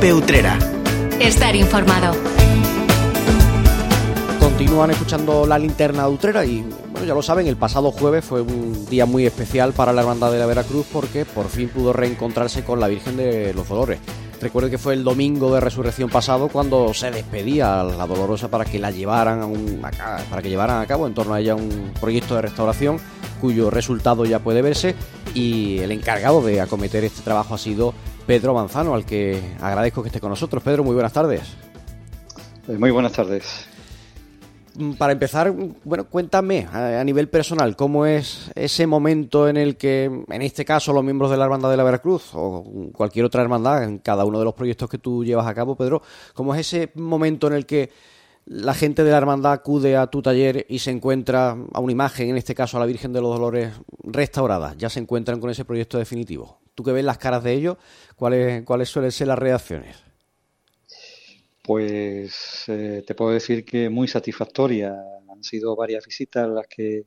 Cope 0.00 0.14
Utrera. 0.14 0.58
Estar 1.20 1.54
informado. 1.54 2.16
Continúan 4.38 4.92
escuchando 4.92 5.44
la 5.44 5.58
linterna 5.58 6.04
de 6.04 6.08
Utrera 6.08 6.42
y 6.46 6.64
bueno, 6.90 7.06
ya 7.06 7.12
lo 7.12 7.20
saben, 7.20 7.46
el 7.46 7.58
pasado 7.58 7.90
jueves 7.90 8.24
fue 8.24 8.40
un 8.40 8.86
día 8.86 9.04
muy 9.04 9.26
especial 9.26 9.74
para 9.74 9.92
la 9.92 10.00
Hermandad 10.00 10.32
de 10.32 10.38
la 10.38 10.46
Veracruz 10.46 10.86
porque 10.90 11.26
por 11.26 11.50
fin 11.50 11.68
pudo 11.68 11.92
reencontrarse 11.92 12.64
con 12.64 12.80
la 12.80 12.88
Virgen 12.88 13.18
de 13.18 13.52
los 13.52 13.68
Dolores. 13.68 13.98
Recuerden 14.40 14.70
que 14.70 14.78
fue 14.78 14.94
el 14.94 15.04
domingo 15.04 15.54
de 15.54 15.60
resurrección 15.60 16.08
pasado 16.08 16.48
cuando 16.48 16.94
se 16.94 17.10
despedía 17.10 17.82
a 17.82 17.84
la 17.84 18.06
Dolorosa 18.06 18.48
para 18.48 18.64
que 18.64 18.78
la 18.78 18.90
llevaran 18.90 19.42
a, 19.42 19.44
un, 19.44 19.82
para 20.30 20.40
que 20.40 20.48
llevaran 20.48 20.80
a 20.80 20.86
cabo 20.86 21.08
en 21.08 21.12
torno 21.12 21.34
a 21.34 21.40
ella 21.40 21.54
un 21.54 21.92
proyecto 22.00 22.36
de 22.36 22.40
restauración 22.40 22.98
cuyo 23.38 23.68
resultado 23.68 24.24
ya 24.24 24.38
puede 24.38 24.62
verse 24.62 24.94
y 25.34 25.78
el 25.80 25.92
encargado 25.92 26.40
de 26.40 26.62
acometer 26.62 27.04
este 27.04 27.20
trabajo 27.20 27.54
ha 27.54 27.58
sido 27.58 27.92
Pedro 28.30 28.54
Manzano, 28.54 28.94
al 28.94 29.04
que 29.04 29.42
agradezco 29.60 30.02
que 30.02 30.08
esté 30.08 30.20
con 30.20 30.30
nosotros. 30.30 30.62
Pedro, 30.62 30.84
muy 30.84 30.94
buenas 30.94 31.12
tardes. 31.12 31.52
Eh, 32.68 32.78
muy 32.78 32.92
buenas 32.92 33.10
tardes. 33.10 33.66
Mm, 34.76 34.92
para 34.92 35.14
empezar, 35.14 35.52
bueno, 35.82 36.04
cuéntame 36.04 36.68
a, 36.72 37.02
nivel 37.02 37.28
personal, 37.28 37.74
¿cómo 37.74 38.06
es 38.06 38.52
ese 38.54 38.86
momento 38.86 39.48
en 39.48 39.56
el 39.56 39.76
que, 39.76 40.04
en 40.04 40.42
este 40.42 40.64
caso, 40.64 40.92
los 40.92 41.02
miembros 41.02 41.32
de 41.32 41.38
la 41.38 41.46
Hermandad 41.46 41.72
de 41.72 41.76
la 41.76 41.82
Veracruz 41.82 42.30
o 42.34 42.64
cualquier 42.92 43.24
otra 43.24 43.42
hermandad, 43.42 43.82
en 43.82 43.98
cada 43.98 44.24
uno 44.24 44.38
de 44.38 44.44
los 44.44 44.54
proyectos 44.54 44.88
que 44.88 44.98
tú 44.98 45.24
llevas 45.24 45.48
a 45.48 45.54
cabo, 45.54 45.74
Pedro, 45.74 46.00
cómo 46.32 46.54
es 46.54 46.60
ese 46.60 46.92
momento 46.94 47.48
en 47.48 47.54
el 47.54 47.66
que 47.66 47.90
la 48.46 48.74
gente 48.74 49.02
de 49.02 49.10
la 49.10 49.16
hermandad 49.18 49.54
acude 49.54 49.96
a 49.96 50.06
tu 50.06 50.22
taller 50.22 50.66
y 50.68 50.78
se 50.78 50.92
encuentra 50.92 51.56
a 51.72 51.80
una 51.80 51.90
imagen, 51.90 52.30
en 52.30 52.36
este 52.36 52.54
caso 52.54 52.76
a 52.76 52.80
la 52.80 52.86
Virgen 52.86 53.12
de 53.12 53.22
los 53.22 53.34
Dolores 53.34 53.72
restaurada, 54.04 54.76
ya 54.78 54.88
se 54.88 55.00
encuentran 55.00 55.40
con 55.40 55.50
ese 55.50 55.64
proyecto 55.64 55.98
definitivo? 55.98 56.60
Tú 56.80 56.84
que 56.84 56.92
ves 56.92 57.04
las 57.04 57.18
caras 57.18 57.44
de 57.44 57.52
ellos, 57.52 57.76
¿cuáles, 58.16 58.64
cuáles 58.64 58.88
suelen 58.88 59.12
ser 59.12 59.26
las 59.28 59.38
reacciones? 59.38 59.96
Pues 61.62 62.64
eh, 62.68 63.04
te 63.06 63.14
puedo 63.14 63.32
decir 63.32 63.66
que 63.66 63.90
muy 63.90 64.08
satisfactoria. 64.08 64.96
Han 65.30 65.44
sido 65.44 65.76
varias 65.76 66.06
visitas 66.06 66.48
las 66.48 66.66
que 66.68 67.00
eh, 67.00 67.04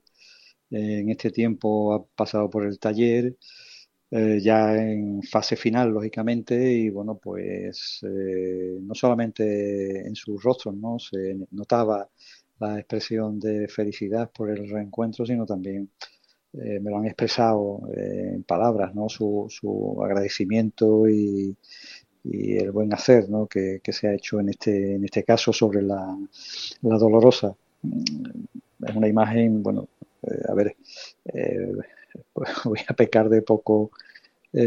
en 0.69 1.09
este 1.09 1.31
tiempo 1.31 1.91
ha 1.91 2.05
pasado 2.05 2.51
por 2.51 2.67
el 2.67 2.77
taller, 2.77 3.35
eh, 4.11 4.39
ya 4.43 4.75
en 4.75 5.23
fase 5.23 5.55
final, 5.55 5.89
lógicamente, 5.89 6.71
y 6.71 6.91
bueno, 6.91 7.17
pues 7.17 8.01
no 8.03 8.93
solamente 8.93 10.05
en 10.07 10.15
sus 10.15 10.43
rostros, 10.43 10.75
¿no? 10.75 10.99
Se 10.99 11.35
notaba 11.49 12.07
la 12.59 12.77
expresión 12.77 13.39
de 13.39 13.67
felicidad 13.67 14.29
por 14.31 14.51
el 14.51 14.69
reencuentro, 14.69 15.25
sino 15.25 15.47
también 15.47 15.89
me 16.53 16.91
lo 16.91 16.97
han 16.97 17.05
expresado 17.05 17.81
en 17.95 18.43
palabras, 18.43 18.93
¿no? 18.93 19.09
Su, 19.09 19.47
su 19.49 20.01
agradecimiento 20.03 21.09
y, 21.09 21.57
y 22.23 22.57
el 22.57 22.71
buen 22.71 22.93
hacer 22.93 23.29
¿no? 23.29 23.47
que, 23.47 23.81
se 23.83 24.07
ha 24.07 24.13
hecho 24.13 24.39
en 24.39 24.49
este, 24.49 24.95
en 24.95 25.03
este 25.03 25.23
caso 25.23 25.51
sobre 25.51 25.81
la, 25.81 26.17
la 26.81 26.97
dolorosa. 26.97 27.55
Mm, 27.81 28.03
es 28.87 28.95
una 28.95 29.07
imagen, 29.07 29.61
bueno, 29.61 29.87
eh, 30.23 30.41
a 30.47 30.53
ver, 30.53 30.75
eh, 31.25 31.73
voy 32.65 32.79
a 32.87 32.93
pecar 32.93 33.29
de 33.29 33.41
poco 33.41 33.91
eh, 34.53 34.65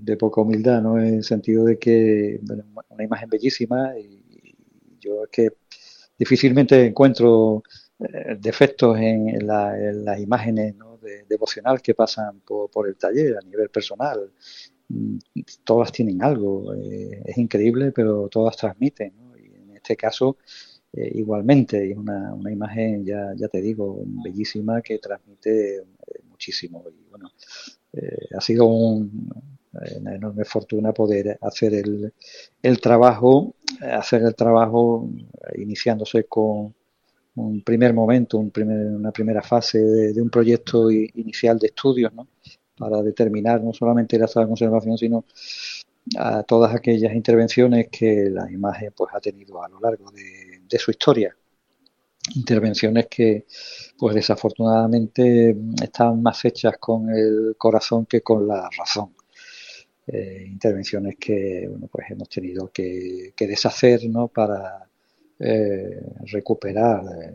de 0.00 0.16
poca 0.16 0.42
humildad, 0.42 0.82
¿no? 0.82 0.98
En 0.98 1.14
el 1.14 1.24
sentido 1.24 1.64
de 1.64 1.78
que 1.78 2.40
una 2.90 3.04
imagen 3.04 3.28
bellísima 3.28 3.98
y, 3.98 4.22
yo 5.00 5.24
es 5.24 5.30
que 5.30 5.50
difícilmente 6.18 6.86
encuentro 6.86 7.62
defectos 8.38 8.96
en, 8.98 9.46
las 9.46 10.18
imágenes 10.18 10.74
¿no? 10.76 10.93
De, 11.04 11.24
devocional 11.28 11.80
que 11.80 11.94
pasan 11.94 12.40
por, 12.40 12.70
por, 12.70 12.88
el 12.88 12.96
taller 12.96 13.36
a 13.36 13.40
nivel 13.46 13.68
personal 13.68 14.32
Mm, 14.88 15.18
todas 15.64 15.92
tienen 15.92 16.22
algo, 16.22 16.74
eh, 16.74 17.22
es 17.24 17.38
increíble, 17.38 17.92
pero 17.92 18.28
todas 18.28 18.56
transmiten. 18.56 19.12
Y 19.38 19.54
en 19.54 19.76
este 19.76 19.96
caso, 19.96 20.36
eh, 20.92 21.10
igualmente, 21.14 21.90
es 21.90 21.96
una, 21.96 22.34
una 22.34 22.52
imagen, 22.52 23.04
ya, 23.04 23.32
ya 23.36 23.48
te 23.48 23.60
digo, 23.60 24.02
bellísima 24.24 24.82
que 24.82 24.98
transmite 24.98 25.76
eh, 25.78 25.82
muchísimo. 26.28 26.84
Y 26.88 27.10
bueno, 27.10 27.30
ha 28.36 28.40
sido 28.40 28.66
una 28.66 30.14
enorme 30.14 30.44
fortuna 30.44 30.92
poder 30.92 31.38
hacer 31.40 31.74
el, 31.74 32.12
el 32.62 32.80
trabajo, 32.80 33.54
hacer 33.80 34.22
el 34.22 34.34
trabajo 34.34 35.08
iniciándose 35.56 36.24
con 36.24 36.74
un 37.36 37.62
primer 37.62 37.92
momento, 37.92 38.38
un 38.38 38.50
primer, 38.50 38.86
una 38.86 39.12
primera 39.12 39.42
fase 39.42 39.78
de, 39.80 40.22
un 40.22 40.30
proyecto 40.30 40.90
inicial 40.90 41.58
de 41.58 41.68
estudios, 41.68 42.12
¿no? 42.12 42.28
para 42.76 43.02
determinar 43.02 43.62
no 43.62 43.72
solamente 43.72 44.18
la 44.18 44.26
sala 44.26 44.46
de 44.46 44.50
conservación, 44.50 44.98
sino 44.98 45.24
a 46.18 46.42
todas 46.42 46.74
aquellas 46.74 47.14
intervenciones 47.14 47.88
que 47.90 48.28
la 48.30 48.50
imagen 48.50 48.92
pues 48.96 49.14
ha 49.14 49.20
tenido 49.20 49.62
a 49.62 49.68
lo 49.68 49.80
largo 49.80 50.10
de, 50.10 50.78
su 50.78 50.90
historia. 50.90 51.36
Intervenciones 52.34 53.06
que 53.06 53.46
pues 53.96 54.14
desafortunadamente 54.14 55.56
están 55.80 56.20
más 56.20 56.44
hechas 56.44 56.74
con 56.80 57.08
el 57.10 57.54
corazón 57.56 58.06
que 58.06 58.22
con 58.22 58.48
la 58.48 58.68
razón. 58.76 59.14
Eh, 60.06 60.44
intervenciones 60.48 61.16
que 61.18 61.66
bueno, 61.68 61.88
pues 61.90 62.10
hemos 62.10 62.28
tenido 62.28 62.70
que, 62.72 63.32
deshacer 63.38 64.00
¿no? 64.10 64.28
para 64.28 64.88
eh, 65.38 66.00
recuperar, 66.26 67.04
eh, 67.04 67.34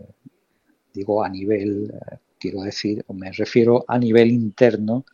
digo 0.94 1.24
a 1.24 1.30
nivel 1.30 1.94
quiero 2.40 2.62
decir, 2.62 3.04
me 3.14 3.32
refiero 3.32 3.84
a 3.88 4.00
nivel 4.00 4.32
interno 4.32 5.06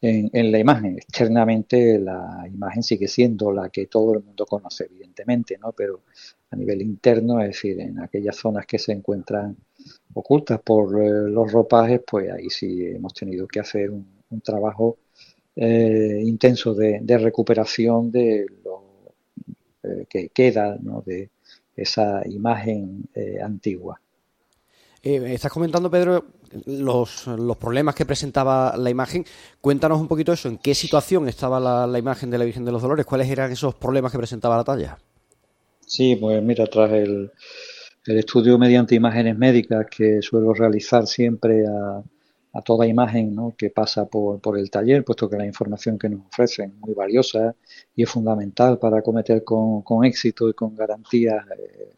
en, 0.00 0.52
la 0.52 0.58
imagen. 0.58 0.98
Externamente 0.98 1.98
la 1.98 2.44
imagen 2.52 2.82
sigue 2.82 3.08
siendo 3.08 3.52
la 3.52 3.70
que 3.70 3.86
todo 3.86 4.14
el 4.14 4.22
mundo 4.22 4.46
conoce, 4.46 4.84
evidentemente, 4.84 5.58
¿no? 5.58 5.72
Pero 5.72 6.02
a 6.50 6.56
nivel 6.56 6.82
interno, 6.82 7.40
es 7.40 7.48
decir, 7.48 7.80
en 7.80 8.00
aquellas 8.00 8.36
zonas 8.36 8.66
que 8.66 8.78
se 8.78 8.92
encuentran 8.92 9.56
ocultas 10.14 10.60
por 10.60 11.00
eh, 11.02 11.30
los 11.30 11.50
ropajes, 11.50 12.00
pues 12.06 12.30
ahí 12.30 12.50
sí 12.50 12.86
hemos 12.86 13.14
tenido 13.14 13.46
que 13.46 13.60
hacer 13.60 13.90
un, 13.90 14.06
trabajo 14.42 14.98
eh, 15.54 16.20
intenso 16.24 16.74
de, 16.74 17.00
recuperación 17.18 18.10
de 18.10 18.46
lo 18.62 18.82
eh, 19.82 20.04
que 20.08 20.28
queda 20.28 20.76
¿no? 20.82 21.02
de 21.06 21.30
esa 21.76 22.22
imagen 22.26 23.08
antigua. 23.42 24.00
estás 25.02 25.52
comentando, 25.52 25.90
Pedro, 25.90 26.24
los, 26.66 27.26
los, 27.26 27.56
problemas 27.56 27.94
que 27.94 28.06
presentaba 28.06 28.76
la 28.76 28.90
imagen. 28.90 29.24
Cuéntanos 29.60 30.00
un 30.00 30.08
poquito 30.08 30.32
eso, 30.32 30.48
en 30.48 30.58
qué 30.58 30.74
situación 30.74 31.28
estaba 31.28 31.86
la, 31.86 31.98
imagen 31.98 32.30
de 32.30 32.38
la 32.38 32.44
Virgen 32.44 32.64
de 32.64 32.72
los 32.72 32.82
Dolores, 32.82 33.06
cuáles 33.06 33.28
eran 33.28 33.52
esos 33.52 33.74
problemas 33.74 34.12
que 34.12 34.18
presentaba 34.18 34.56
la 34.56 34.64
talla. 34.64 34.98
Sí, 35.86 36.16
pues 36.16 36.42
mira, 36.42 36.66
tras 36.66 36.92
el, 36.92 37.30
el 38.06 38.18
estudio 38.18 38.58
mediante 38.58 38.94
imágenes 38.94 39.36
médicas 39.36 39.86
que 39.90 40.20
suelo 40.22 40.52
realizar 40.52 41.06
siempre 41.06 41.64
a, 41.66 42.02
a 42.56 42.62
toda 42.62 42.86
imagen 42.86 43.36
que 43.56 43.70
pasa 43.70 44.06
por, 44.06 44.40
por, 44.40 44.58
el 44.58 44.70
taller, 44.70 45.04
puesto 45.04 45.28
que 45.28 45.36
la 45.36 45.46
información 45.46 45.98
que 45.98 46.08
nos 46.08 46.26
ofrecen 46.26 46.70
es 46.70 46.80
muy 46.80 46.94
valiosa 46.94 47.54
y 47.94 48.02
es 48.04 48.10
fundamental 48.10 48.78
para 48.78 48.98
acometer 48.98 49.44
con, 49.44 49.82
con 49.82 50.04
éxito 50.04 50.48
y 50.48 50.54
con 50.54 50.74
garantía 50.74 51.44
eh, 51.58 51.90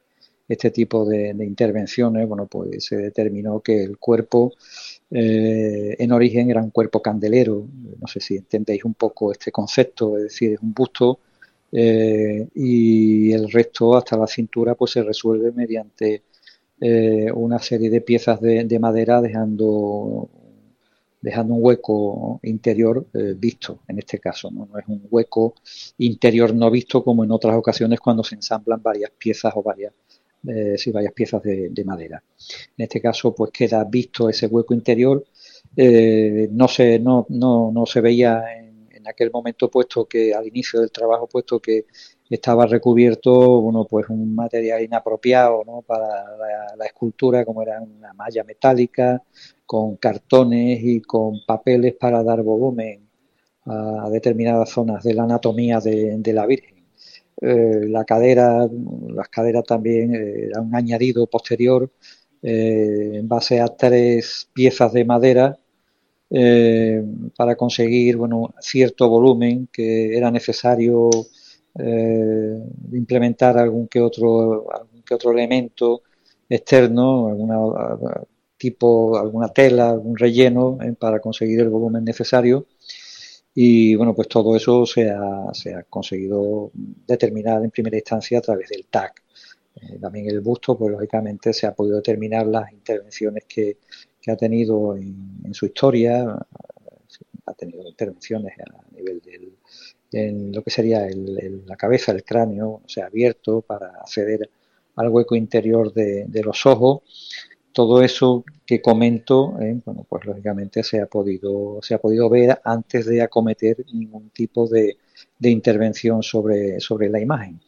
este 0.48 0.70
tipo 0.70 1.04
de, 1.04 1.28
intervenciones, 1.44 2.26
bueno, 2.26 2.46
pues 2.46 2.84
se 2.84 2.96
determinó 2.96 3.60
que 3.60 3.84
el 3.84 3.98
cuerpo 3.98 4.54
eh, 5.10 5.94
en 5.98 6.12
origen 6.12 6.50
era 6.50 6.62
un 6.62 6.70
cuerpo 6.70 7.02
candelero, 7.02 7.66
no 8.00 8.06
sé 8.08 8.20
si 8.20 8.36
entendéis 8.36 8.84
un 8.84 8.94
poco 8.94 9.30
este 9.32 9.52
concepto, 9.52 10.16
es 10.16 10.24
decir, 10.24 10.54
es 10.54 10.60
un 10.60 10.72
busto 10.72 11.20
eh, 11.70 12.48
y 12.54 13.30
el 13.32 13.50
resto 13.50 13.96
hasta 13.96 14.16
la 14.16 14.26
cintura 14.26 14.74
pues 14.74 14.92
se 14.92 15.02
resuelve 15.02 15.52
mediante 15.52 16.22
eh, 16.80 17.30
una 17.34 17.58
serie 17.58 17.90
de 17.90 18.00
piezas 18.00 18.40
de, 18.40 18.78
madera 18.78 19.20
dejando 19.20 20.28
dejando 21.20 21.54
un 21.54 21.64
hueco 21.64 22.38
interior 22.44 23.06
visto 23.36 23.80
en 23.88 23.98
este 23.98 24.18
caso 24.18 24.50
¿no? 24.50 24.68
no 24.70 24.78
es 24.78 24.86
un 24.86 25.06
hueco 25.10 25.54
interior 25.98 26.54
no 26.54 26.70
visto 26.70 27.02
como 27.02 27.24
en 27.24 27.32
otras 27.32 27.56
ocasiones 27.56 27.98
cuando 27.98 28.22
se 28.22 28.36
ensamblan 28.36 28.80
varias 28.82 29.10
piezas 29.10 29.52
o 29.56 29.62
varias 29.62 29.92
eh, 30.46 30.78
si 30.78 30.92
varias 30.92 31.12
piezas 31.12 31.42
de, 31.42 31.84
madera. 31.84 32.22
En 32.76 32.84
este 32.84 33.00
caso, 33.00 33.34
pues 33.34 33.50
queda 33.50 33.82
visto 33.84 34.28
ese 34.28 34.46
hueco 34.46 34.72
interior. 34.72 35.24
Eh, 35.76 36.48
no, 36.52 36.68
se, 36.68 36.98
no, 37.00 37.26
no, 37.28 37.72
no 37.72 37.86
se 37.86 38.00
veía 38.00 38.44
en, 38.56 38.68
aquel 39.06 39.30
momento, 39.30 39.70
puesto 39.70 40.04
que 40.06 40.34
al 40.34 40.46
inicio 40.46 40.80
del 40.80 40.90
trabajo, 40.90 41.26
puesto 41.26 41.60
que 41.60 41.86
estaba 42.28 42.66
recubierto, 42.66 43.60
bueno, 43.62 43.86
pues 43.86 44.06
un 44.10 44.34
material 44.34 44.82
inapropiado 44.82 45.64
¿no? 45.64 45.80
para 45.82 46.76
la, 46.76 46.84
escultura, 46.84 47.44
como 47.44 47.62
era 47.62 47.80
una 47.80 48.12
malla 48.12 48.44
metálica, 48.44 49.22
con 49.68 49.96
cartones 49.96 50.80
y 50.82 51.02
con 51.02 51.44
papeles 51.46 51.94
para 52.00 52.22
dar 52.22 52.42
volumen 52.42 53.06
a 53.66 54.08
determinadas 54.10 54.70
zonas 54.70 55.04
de 55.04 55.12
la 55.12 55.24
anatomía 55.24 55.78
de 55.80 56.32
la 56.32 56.46
Virgen. 56.46 56.78
Eh, 57.40 57.86
la 57.88 58.04
cadera, 58.04 58.66
las 59.10 59.28
caderas 59.28 59.64
también 59.64 60.14
eh, 60.14 60.46
era 60.50 60.60
un 60.62 60.74
añadido 60.74 61.26
posterior 61.26 61.90
eh, 62.42 63.12
en 63.14 63.28
base 63.28 63.60
a 63.60 63.68
tres 63.68 64.48
piezas 64.54 64.92
de 64.92 65.04
madera 65.04 65.58
para 67.36 67.56
conseguir 67.56 68.16
bueno, 68.16 68.54
cierto 68.60 69.08
volumen 69.08 69.68
que 69.72 70.16
era 70.16 70.30
necesario 70.30 71.08
eh, 71.78 72.58
implementar 72.92 73.56
algún 73.58 73.86
que 73.88 74.00
otro, 74.00 74.66
algún 74.72 75.02
que 75.02 75.14
otro 75.14 75.30
elemento 75.32 76.02
externo, 76.48 77.28
alguna 77.28 77.56
tipo, 78.58 79.16
alguna 79.16 79.48
tela, 79.48 79.90
algún 79.90 80.16
relleno 80.16 80.78
eh, 80.82 80.92
para 80.98 81.20
conseguir 81.20 81.60
el 81.60 81.70
volumen 81.70 82.04
necesario. 82.04 82.66
Y 83.54 83.94
bueno, 83.94 84.14
pues 84.14 84.28
todo 84.28 84.54
eso 84.56 84.84
se 84.84 85.10
ha, 85.10 85.52
se 85.52 85.74
ha 85.74 85.84
conseguido 85.84 86.70
determinar 86.74 87.64
en 87.64 87.70
primera 87.70 87.96
instancia 87.96 88.38
a 88.38 88.42
través 88.42 88.68
del 88.68 88.86
TAC. 88.86 89.22
Eh, 89.76 89.98
también 90.00 90.28
el 90.28 90.40
busto, 90.40 90.76
pues 90.76 90.92
lógicamente 90.92 91.52
se 91.52 91.66
ha 91.66 91.74
podido 91.74 91.96
determinar 91.96 92.46
las 92.46 92.72
intervenciones 92.72 93.44
que, 93.48 93.78
que 94.20 94.30
ha 94.30 94.36
tenido 94.36 94.96
en, 94.96 95.54
su 95.54 95.66
historia. 95.66 96.36
Ha 97.46 97.54
tenido 97.54 97.88
intervenciones 97.88 98.54
a 98.60 98.94
nivel 98.94 99.20
del 99.20 99.52
en 100.10 100.52
lo 100.52 100.62
que 100.62 100.70
sería 100.70 101.06
el, 101.06 101.64
la 101.66 101.76
cabeza, 101.76 102.12
el 102.12 102.24
cráneo, 102.24 102.80
o 102.84 102.88
sea, 102.88 103.06
abierto 103.06 103.60
para 103.60 103.88
acceder 103.88 104.48
al 104.96 105.08
hueco 105.08 105.36
interior 105.36 105.92
de, 105.92 106.24
de 106.26 106.42
los 106.42 106.64
ojos 106.64 107.02
todo 107.72 108.02
eso 108.02 108.44
que 108.66 108.82
comento, 108.82 109.56
eh, 109.60 109.80
bueno, 109.84 110.04
pues 110.08 110.24
lógicamente 110.26 110.82
se 110.82 111.00
ha 111.00 111.06
podido, 111.06 111.78
se 111.82 111.94
ha 111.94 111.98
podido 111.98 112.28
ver 112.28 112.60
antes 112.64 113.06
de 113.06 113.22
acometer 113.22 113.84
ningún 113.92 114.30
tipo 114.30 114.68
de, 114.68 114.98
intervención 115.40 116.22
sobre, 116.22 116.80
sobre 116.80 117.08
la 117.08 117.20
imagen. 117.20 117.60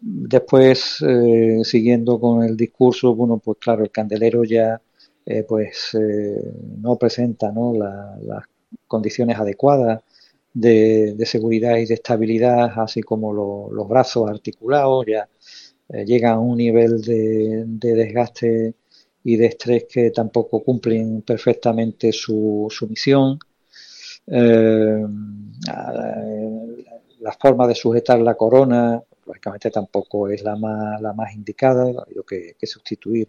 Después, 0.00 0.98
eh, 1.06 1.60
siguiendo 1.64 2.20
con 2.20 2.44
el 2.44 2.56
discurso, 2.56 3.14
bueno, 3.14 3.38
pues 3.38 3.58
claro, 3.58 3.82
el 3.82 3.90
candelero 3.90 4.44
ya 4.44 4.80
eh, 5.26 5.42
pues 5.42 5.96
no 6.80 6.96
presenta 6.96 7.50
¿no? 7.50 7.74
las 7.74 8.44
condiciones 8.86 9.38
adecuadas 9.38 10.02
de, 10.54 11.16
seguridad 11.26 11.76
y 11.78 11.86
de 11.86 11.94
estabilidad, 11.94 12.72
así 12.76 13.02
como 13.02 13.32
los 13.32 13.88
brazos 13.88 14.30
articulados, 14.30 15.06
ya 15.06 15.28
llega 16.04 16.32
a 16.32 16.38
un 16.38 16.56
nivel 16.58 17.02
de, 17.02 17.64
de 17.66 17.94
desgaste 17.94 18.74
y 19.24 19.36
de 19.36 19.46
estrés 19.46 19.86
que 19.90 20.10
tampoco 20.10 20.62
cumplen 20.62 21.22
perfectamente 21.22 22.12
su, 22.12 22.66
su 22.70 22.86
misión. 22.86 23.38
Eh, 24.26 25.04
la 27.20 27.32
forma 27.32 27.66
de 27.66 27.74
sujetar 27.74 28.20
la 28.20 28.34
corona, 28.34 29.02
lógicamente 29.26 29.70
tampoco 29.70 30.28
es 30.28 30.42
la 30.42 30.56
más, 30.56 31.00
la 31.00 31.12
más 31.12 31.34
indicada, 31.34 31.84
ha 31.90 32.22
que, 32.26 32.54
que 32.58 32.66
sustituir 32.66 33.28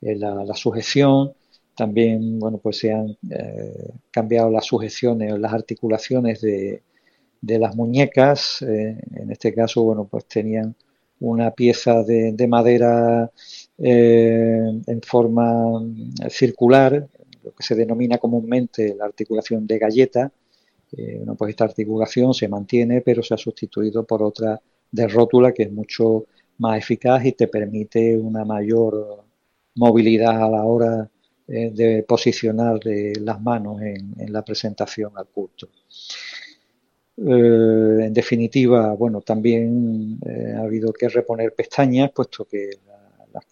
eh, 0.00 0.14
la, 0.16 0.44
la, 0.44 0.54
sujeción. 0.54 1.32
También, 1.74 2.38
bueno, 2.38 2.58
pues 2.58 2.78
se 2.78 2.92
han 2.92 3.16
eh, 3.30 3.90
cambiado 4.10 4.50
las 4.50 4.66
sujeciones, 4.66 5.38
las 5.38 5.52
articulaciones 5.52 6.40
de, 6.40 6.82
de 7.40 7.58
las 7.58 7.74
muñecas. 7.76 8.62
en 8.62 9.30
este 9.30 9.52
caso, 9.54 9.82
bueno, 9.82 10.06
pues 10.06 10.26
tenían 10.26 10.74
una 11.20 11.50
pieza 11.50 12.02
de 12.02 12.46
madera 12.48 13.30
eh, 13.78 14.80
en 14.86 15.02
forma 15.02 15.82
circular, 16.30 17.08
lo 17.44 17.52
que 17.52 17.62
se 17.62 17.74
denomina 17.74 18.18
comúnmente 18.18 18.94
la 18.94 19.04
articulación 19.04 19.66
de 19.66 19.78
galleta. 19.78 20.32
Eh, 20.96 21.24
pues 21.36 21.50
esta 21.50 21.64
articulación 21.64 22.32
se 22.32 22.48
mantiene, 22.48 23.02
pero 23.02 23.22
se 23.22 23.34
ha 23.34 23.36
sustituido 23.36 24.04
por 24.04 24.22
otra 24.22 24.60
de 24.90 25.08
rótula 25.08 25.52
que 25.52 25.64
es 25.64 25.72
mucho 25.72 26.26
más 26.58 26.78
eficaz 26.78 27.24
y 27.26 27.32
te 27.32 27.48
permite 27.48 28.16
una 28.16 28.44
mayor 28.44 29.24
movilidad 29.74 30.42
a 30.42 30.48
la 30.48 30.64
hora 30.64 31.10
eh, 31.48 31.70
de 31.70 32.02
posicionar 32.02 32.80
las 33.20 33.42
manos 33.42 33.82
en, 33.82 34.32
la 34.32 34.42
presentación 34.42 35.12
al 35.16 35.26
culto. 35.26 35.68
en 37.18 38.12
definitiva, 38.12 38.94
bueno, 38.94 39.20
también 39.20 40.18
ha 40.56 40.60
habido 40.62 40.92
que 40.92 41.08
reponer 41.08 41.54
pestañas, 41.54 42.10
puesto 42.12 42.44
que 42.46 42.70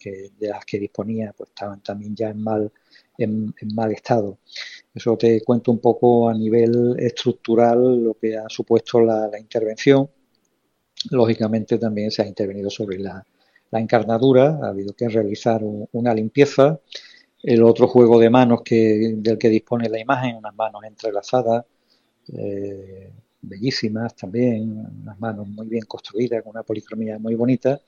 de 0.03 0.47
las 0.47 0.65
que 0.65 0.79
disponía 0.79 1.33
pues 1.37 1.49
estaban 1.49 1.81
también 1.81 2.15
ya 2.15 2.29
en 2.29 2.41
mal, 2.41 2.71
en, 3.17 3.53
mal 3.73 3.91
estado. 3.91 4.39
Eso 4.93 5.17
te 5.17 5.41
cuento 5.41 5.71
un 5.71 5.79
poco 5.79 6.29
a 6.29 6.33
nivel 6.33 6.95
estructural 6.99 8.03
lo 8.03 8.13
que 8.15 8.37
ha 8.37 8.49
supuesto 8.49 9.01
la, 9.01 9.29
intervención. 9.39 10.09
Lógicamente 11.11 11.77
también 11.77 12.11
se 12.11 12.21
ha 12.23 12.27
intervenido 12.27 12.69
sobre 12.69 12.99
la, 12.99 13.25
encarnadura, 13.71 14.59
ha 14.63 14.69
habido 14.69 14.93
que 14.93 15.09
realizar 15.09 15.61
una 15.91 16.13
limpieza. 16.13 16.79
El 17.43 17.61
otro 17.61 17.87
juego 17.87 18.17
de 18.19 18.29
manos 18.29 18.61
que, 18.63 19.15
del 19.17 19.37
que 19.37 19.49
dispone 19.49 19.89
la 19.89 19.99
imagen, 19.99 20.37
unas 20.37 20.55
manos 20.55 20.81
entrelazadas, 20.85 21.65
eh, 22.29 23.11
bellísimas 23.41 24.15
también, 24.15 24.85
unas 25.01 25.19
manos 25.19 25.47
muy 25.47 25.67
bien 25.67 25.83
construidas, 25.85 26.43
con 26.43 26.51
una 26.51 26.63
policromía 26.63 27.19
muy 27.19 27.35
bonita, 27.35 27.79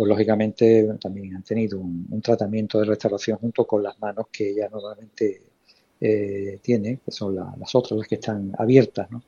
pues 0.00 0.08
lógicamente 0.08 0.88
también 0.98 1.36
han 1.36 1.42
tenido 1.42 1.78
un, 1.78 2.22
tratamiento 2.22 2.78
de 2.78 2.86
restauración 2.86 3.36
junto 3.36 3.66
con 3.66 3.82
las 3.82 4.00
manos 4.00 4.28
que 4.32 4.48
ella 4.48 4.66
normalmente 4.72 5.42
eh, 6.00 6.58
tiene, 6.62 7.00
que 7.04 7.10
son 7.10 7.34
las 7.34 7.74
otras, 7.74 7.98
las 7.98 8.08
que 8.08 8.14
están 8.14 8.50
abiertas. 8.56 9.10
¿no? 9.10 9.22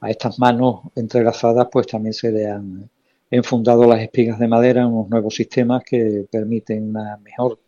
A 0.00 0.10
estas 0.10 0.36
manos 0.40 0.80
entrelazadas 0.96 1.68
pues 1.70 1.86
también 1.86 2.12
se 2.12 2.32
le 2.32 2.50
han 2.50 2.90
enfundado 3.30 3.84
las 3.84 4.00
espigas 4.00 4.40
de 4.40 4.48
madera 4.48 4.84
unos 4.84 5.08
nuevos 5.10 5.32
sistemas 5.32 5.84
que 5.84 6.26
permiten 6.28 6.88
una 6.88 7.16
mejor 7.18 7.60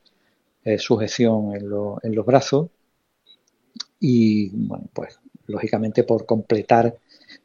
eh, 0.65 0.79
sujeción 0.81 1.55
en, 1.55 1.71
los 2.13 2.27
brazos 2.27 2.71
y 4.01 4.49
bueno 4.49 4.89
pues 4.93 5.21
lógicamente 5.47 6.03
por 6.03 6.27
completar 6.27 6.99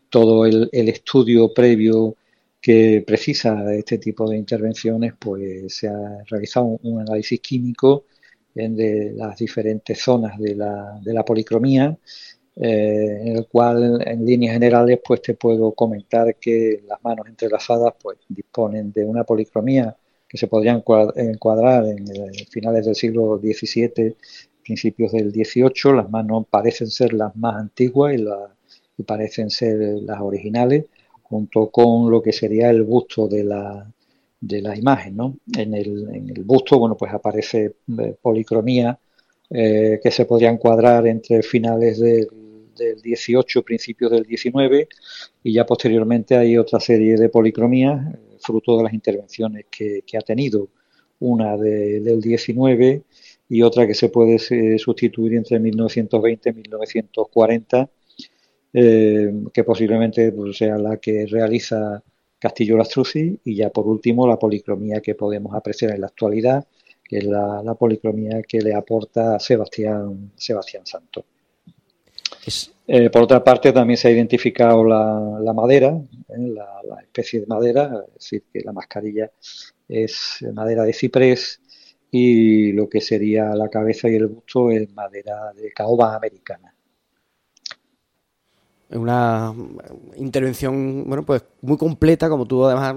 todo 0.10 0.48
el 0.48 0.70
estudio 0.72 1.54
previo 1.54 2.16
que 2.62 3.04
precisa 3.06 3.74
este 3.74 3.98
tipo 3.98 4.30
de 4.30 4.38
intervenciones, 4.38 5.14
pues 5.20 5.76
se 5.76 5.88
ha 5.88 6.24
realizado 6.30 6.80
un, 6.84 7.02
análisis 7.02 7.40
químico 7.42 8.06
de 8.54 9.14
las 9.16 9.38
diferentes 9.38 10.00
zonas 10.00 10.38
de 10.38 10.56
la, 10.56 11.00
de 11.02 11.14
la 11.14 11.26
policromía, 11.26 11.98
eh, 12.56 13.22
en 13.22 13.38
el 13.38 13.48
cual 13.48 14.04
en 14.06 14.26
líneas 14.26 14.54
generales 14.54 15.00
pues 15.04 15.22
te 15.22 15.34
puedo 15.34 15.74
comentar 15.74 16.36
que 16.36 16.84
las 16.88 17.02
manos 17.04 17.28
entrelazadas 17.28 17.94
pues 18.02 18.20
disponen 18.28 18.92
de 18.92 19.06
una 19.06 19.24
policromía 19.24 19.96
que 20.28 20.38
se 20.38 20.48
podría 20.48 20.74
encuadrar 21.16 21.86
en 21.88 22.06
finales 22.50 22.86
del 22.86 22.96
siglo 22.96 23.40
XVII, 23.42 24.16
principios 24.64 25.12
del 25.14 25.32
XVIII. 25.32 25.96
Las 25.96 26.10
manos 26.10 26.46
parecen 26.50 26.88
ser 26.88 27.14
las 27.14 27.36
más 27.36 27.56
antiguas 27.56 28.16
y, 28.16 28.26
y 28.98 29.04
parecen 29.04 29.50
ser 29.50 29.78
las 30.04 30.22
originales 30.22 30.86
junto 31.32 31.72
con 31.72 32.12
lo 32.12 32.22
que 32.22 32.34
sería 32.34 32.70
el 32.70 32.84
busto 32.84 33.26
de 33.26 33.46
la, 33.46 33.90
de 34.42 34.62
la 34.62 34.78
imagen. 34.78 35.16
¿no? 35.16 35.38
En, 35.58 35.74
el, 35.74 36.10
en 36.14 36.30
el 36.30 36.44
busto 36.44 36.78
bueno, 36.78 36.98
pues 36.98 37.14
aparece 37.14 37.76
eh, 38.00 38.16
policromía 38.22 39.00
eh, 39.50 40.00
que 40.04 40.12
se 40.12 40.26
podría 40.26 40.50
encuadrar 40.50 41.08
entre 41.08 41.42
finales 41.42 42.02
del, 42.02 42.28
del 42.78 43.02
18, 43.02 43.64
principios 43.64 44.12
del 44.12 44.24
19 44.24 44.90
y 45.44 45.54
ya 45.54 45.66
posteriormente 45.66 46.36
hay 46.36 46.58
otra 46.58 46.82
serie 46.82 47.16
de 47.16 47.30
policromías, 47.30 48.14
eh, 48.14 48.38
fruto 48.42 48.78
de 48.78 48.84
las 48.84 48.94
intervenciones 48.94 49.68
que, 49.72 50.04
que 50.06 50.18
ha 50.18 50.22
tenido, 50.22 50.68
una 51.20 51.56
de, 51.56 52.02
del 52.02 52.20
19 52.20 53.04
y 53.48 53.62
otra 53.62 53.88
que 53.88 53.94
se 53.94 54.10
puede 54.10 54.38
sustituir 54.80 55.36
entre 55.36 55.60
1920 55.60 56.50
y 56.50 56.54
1940 56.54 57.90
eh, 58.74 59.32
que 59.54 59.64
posiblemente 59.64 60.32
pues, 60.32 60.58
sea 60.58 60.78
la 60.78 60.98
que 60.98 61.26
realiza 61.26 62.02
Castillo 62.40 62.78
Lastruzzi 62.78 63.40
y 63.44 63.56
ya 63.56 63.70
por 63.70 63.86
último 63.86 64.26
la 64.26 64.38
policromía 64.38 65.02
que 65.02 65.14
podemos 65.14 65.54
apreciar 65.54 65.92
en 65.92 66.02
la 66.02 66.08
actualidad, 66.08 66.66
que 67.04 67.18
es 67.18 67.26
la, 67.26 67.76
policromía 67.78 68.42
que 68.44 68.62
le 68.62 68.74
aporta 68.74 69.40
Sebastián, 69.40 70.32
Sebastián 70.36 70.86
Santo. 70.86 71.26
Eh, 72.88 73.10
por 73.10 73.24
otra 73.24 73.44
parte, 73.44 73.74
también 73.74 73.98
se 73.98 74.08
ha 74.08 74.12
identificado 74.12 74.84
la, 74.84 75.54
madera, 75.54 75.90
¿eh? 76.30 76.38
la, 76.38 76.82
la, 76.88 77.02
especie 77.02 77.42
de 77.42 77.46
madera, 77.48 78.06
es 78.08 78.14
decir, 78.14 78.44
que 78.52 78.62
la 78.62 78.72
mascarilla 78.72 79.30
es 79.88 80.46
madera 80.54 80.84
de 80.84 80.94
ciprés 80.94 81.60
y 82.10 82.72
lo 82.72 82.90
que 82.90 83.02
sería 83.02 83.54
la 83.54 83.70
cabeza 83.70 84.10
y 84.10 84.16
el 84.16 84.28
busto 84.28 84.72
es 84.72 84.92
madera 84.94 85.54
de 85.54 85.72
caoba 85.72 86.16
americana 86.16 86.74
una 88.94 89.54
intervención 90.18 91.06
bueno 91.08 91.24
pues 91.24 91.44
muy 91.62 91.78
completa 91.78 92.30
como 92.30 92.46
tú 92.46 92.66
además 92.66 92.96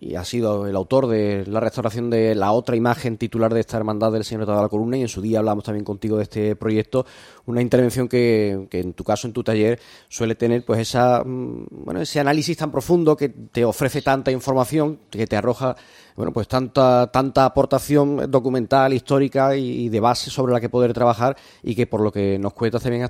y, 0.00 0.14
has 0.14 0.26
sido 0.26 0.66
el 0.66 0.74
autor 0.74 1.06
de 1.06 1.44
la 1.46 1.60
restauración 1.60 2.08
de 2.08 2.34
la 2.34 2.52
otra 2.52 2.76
imagen 2.76 3.18
titular 3.18 3.52
de 3.52 3.60
esta 3.60 3.76
hermandad 3.76 4.10
del 4.10 4.24
Señor 4.24 4.46
de 4.46 4.54
la 4.54 4.68
Columna 4.68 4.96
y 4.96 5.02
en 5.02 5.08
su 5.08 5.20
día 5.20 5.40
hablamos 5.40 5.64
también 5.64 5.84
contigo 5.84 6.16
de 6.16 6.22
este 6.22 6.56
proyecto 6.56 7.04
una 7.44 7.60
intervención 7.60 8.08
que, 8.08 8.68
que 8.70 8.80
en 8.80 8.94
tu 8.94 9.04
caso 9.04 9.26
en 9.26 9.34
tu 9.34 9.44
taller 9.44 9.78
suele 10.08 10.34
tener 10.34 10.64
pues 10.64 10.80
esa 10.80 11.22
mm, 11.24 11.66
bueno 11.70 12.00
ese 12.00 12.20
análisis 12.20 12.56
tan 12.56 12.70
profundo 12.70 13.16
que 13.16 13.28
te 13.28 13.64
ofrece 13.64 14.00
tanta 14.00 14.30
información 14.30 14.98
que 15.10 15.26
te 15.26 15.36
arroja 15.36 15.76
bueno, 16.18 16.32
pues 16.32 16.48
tanta, 16.48 17.12
tanta 17.12 17.44
aportación 17.44 18.28
documental, 18.28 18.92
histórica 18.92 19.54
y, 19.54 19.88
de 19.88 20.00
base 20.00 20.30
sobre 20.30 20.52
la 20.52 20.60
que 20.60 20.68
poder 20.68 20.92
trabajar 20.92 21.36
y 21.62 21.76
que 21.76 21.86
por 21.86 22.00
lo 22.00 22.10
que 22.10 22.40
nos 22.40 22.54
cuentas 22.54 22.82
también 22.82 23.08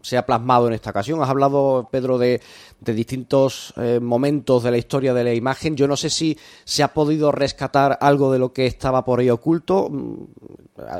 se 0.00 0.16
ha 0.16 0.24
plasmado 0.24 0.66
en 0.66 0.72
esta 0.72 0.88
ocasión. 0.88 1.22
Has 1.22 1.28
hablado 1.28 1.86
Pedro, 1.92 2.16
de, 2.16 2.40
distintos 2.80 3.74
eh, 3.76 4.00
momentos 4.00 4.62
de 4.62 4.70
la 4.70 4.78
historia 4.78 5.12
de 5.12 5.22
la 5.22 5.34
imagen. 5.34 5.76
Yo 5.76 5.86
no 5.86 5.98
sé 5.98 6.08
si 6.08 6.38
se 6.64 6.82
ha 6.82 6.94
podido 6.94 7.30
rescatar 7.30 7.98
algo 8.00 8.32
de 8.32 8.38
lo 8.38 8.54
que 8.54 8.64
estaba 8.64 9.04
por 9.04 9.20
ahí 9.20 9.28
oculto. 9.28 9.90
Mm, 9.90 10.24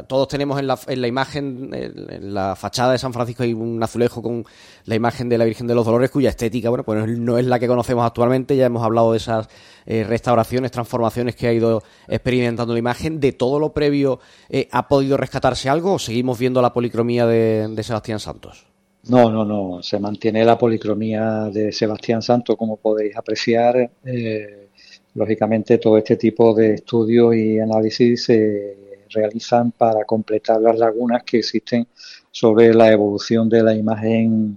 todos 0.09 0.29
tenemos 0.29 0.59
en 0.59 0.67
la, 0.67 0.79
en 0.87 1.01
la 1.01 1.07
imagen, 1.07 1.71
en 1.73 2.35
la 2.35 2.55
fachada 2.55 2.93
de 2.93 2.99
San 2.99 3.15
Francisco, 3.15 3.45
hay 3.45 3.55
un 3.55 3.83
azulejo 3.83 4.21
con 4.21 4.45
la 4.85 4.95
imagen 4.95 5.31
de 5.31 5.39
la 5.39 5.47
Virgen 5.47 5.67
de 5.67 5.75
los 5.75 5.87
Dolores, 5.87 6.11
cuya 6.11 6.29
estética, 6.29 6.69
bueno, 6.69 6.85
pues 6.85 7.09
no 7.19 7.39
es 7.39 7.47
la 7.47 7.59
que 7.59 7.67
conocemos 7.67 8.05
actualmente. 8.05 8.57
Ya 8.57 8.67
hemos 8.67 8.85
hablado 8.85 9.13
de 9.13 9.19
esas 9.19 9.49
eh, 9.87 10.05
restauraciones, 10.05 10.71
transformaciones 10.71 11.37
que 11.37 11.46
ha 11.49 11.53
ido 11.53 11.83
experimentando 12.09 12.73
la 12.73 12.79
imagen. 12.79 13.21
¿De 13.21 13.33
todo 13.33 13.59
lo 13.59 13.73
previo 13.73 14.21
eh, 14.49 14.69
ha 14.71 14.89
podido 14.89 15.17
rescatarse 15.17 15.69
algo 15.69 15.95
o 15.95 15.99
seguimos 15.99 16.39
viendo 16.39 16.63
la 16.63 16.73
policromía 16.73 17.27
de, 17.27 17.83
Sebastián 17.83 18.21
Santos? 18.21 18.67
No, 19.09 19.31
no, 19.31 19.45
no. 19.45 19.83
Se 19.83 19.99
mantiene 19.99 20.45
la 20.45 20.59
policromía 20.59 21.49
de 21.53 21.73
Sebastián 21.73 22.23
Santos, 22.23 22.57
como 22.57 22.77
podéis 22.77 23.17
apreciar. 23.17 23.91
Eh, 24.05 24.69
lógicamente, 25.15 25.79
todo 25.79 25.99
este 25.99 26.17
tipo 26.17 26.55
de 26.55 26.75
estudios 26.75 27.35
y 27.35 27.59
análisis 27.59 28.25
se 28.25 28.77
realizan 29.11 29.73
para 29.73 30.05
completar 30.05 30.61
las 30.61 30.79
lagunas 30.79 31.23
que 31.23 31.39
existen 31.39 31.87
sobre 32.31 32.75
la 32.75 32.91
evolución 32.91 33.49
de 33.49 33.63
la 33.63 33.75
imagen 33.75 34.57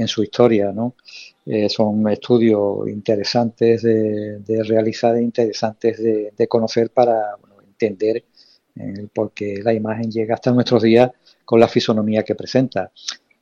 en 0.00 0.08
su 0.08 0.22
historia, 0.22 0.72
¿no? 0.72 0.94
Eh, 1.52 1.68
son 1.68 2.08
estudios 2.08 2.88
interesantes 2.88 3.82
de, 3.82 4.62
realizar 4.62 5.16
e 5.16 5.22
interesantes 5.22 6.00
de, 6.00 6.46
conocer 6.46 6.90
para 6.90 7.36
entender 7.66 8.24
eh, 8.76 9.08
por 9.12 9.32
qué 9.32 9.60
la 9.60 9.74
imagen 9.74 10.12
llega 10.12 10.34
hasta 10.36 10.52
nuestros 10.52 10.80
días 10.84 11.10
con 11.44 11.58
la 11.58 11.66
fisonomía 11.66 12.22
que 12.22 12.36
presenta. 12.36 12.92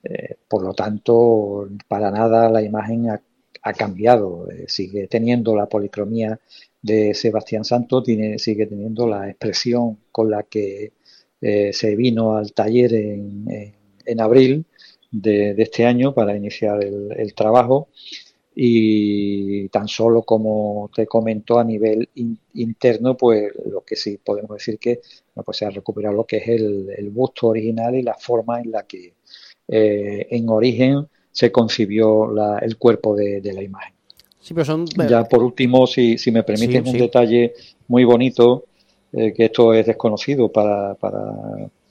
Eh, 0.02 0.36
por 0.48 0.62
lo 0.62 0.72
tanto, 0.72 1.68
para 1.86 2.10
nada 2.10 2.48
la 2.48 2.62
imagen 2.62 3.10
ha, 3.10 3.72
cambiado, 3.74 4.48
sigue 4.66 5.06
teniendo 5.08 5.54
la 5.54 5.66
policromía 5.66 6.40
de 6.80 7.12
Sebastián 7.12 7.66
Santos, 7.66 8.04
tiene, 8.04 8.38
sigue 8.38 8.64
teniendo 8.64 9.06
la 9.06 9.28
expresión 9.28 9.98
con 10.10 10.30
la 10.30 10.44
que 10.44 10.92
se 11.38 11.94
vino 11.94 12.38
al 12.38 12.54
taller 12.54 12.94
en 12.94 14.20
abril 14.20 14.64
de, 15.10 15.54
este 15.58 15.84
año 15.84 16.14
para 16.14 16.36
iniciar 16.36 16.82
el, 16.82 17.34
trabajo. 17.34 17.88
Y 18.60 19.68
tan 19.68 19.86
solo 19.86 20.22
como 20.22 20.90
te 20.92 21.06
comento 21.06 21.60
a 21.60 21.64
nivel 21.64 22.08
interno 22.54 23.16
pues 23.16 23.52
lo 23.70 23.82
que 23.82 23.94
sí 23.94 24.18
podemos 24.18 24.56
decir 24.56 24.80
que 24.80 25.00
pues 25.44 25.58
se 25.58 25.64
ha 25.64 25.70
recuperado 25.70 26.16
lo 26.16 26.24
que 26.24 26.38
es 26.38 26.48
el, 26.48 27.08
busto 27.10 27.46
original 27.46 27.94
y 27.94 28.02
la 28.02 28.14
forma 28.14 28.60
en 28.60 28.72
la 28.72 28.82
que 28.82 29.14
eh, 29.68 30.26
en 30.28 30.48
origen 30.48 31.06
se 31.30 31.52
concibió 31.52 32.34
el 32.60 32.76
cuerpo 32.78 33.14
de, 33.14 33.40
la 33.54 33.62
imagen. 33.62 33.94
Ya 35.08 35.22
por 35.22 35.44
último 35.44 35.86
si, 35.86 36.18
si 36.18 36.32
me 36.32 36.42
permiten 36.42 36.88
un 36.88 36.98
detalle 36.98 37.54
muy 37.86 38.02
bonito 38.02 38.64
eh, 39.12 39.32
que 39.32 39.46
esto 39.46 39.72
es 39.72 39.86
desconocido 39.86 40.50
para, 40.50 40.94
para 40.94 41.32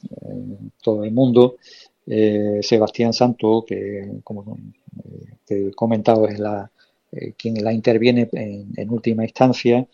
eh, 0.03 0.57
todo 0.83 1.03
el 1.03 1.12
mundo 1.12 1.55
eh, 2.08 2.60
Sebastián 2.62 3.14
Santo, 3.14 3.66
que 3.68 4.20
como 4.24 4.58
he 5.50 5.72
comentado 5.72 6.28
es 6.28 6.40
la, 6.40 6.72
eh, 7.12 7.34
quien 7.38 7.64
la 7.64 7.74
interviene 7.74 8.30
en, 8.32 8.90
última 8.90 9.24
instancia, 9.24 9.88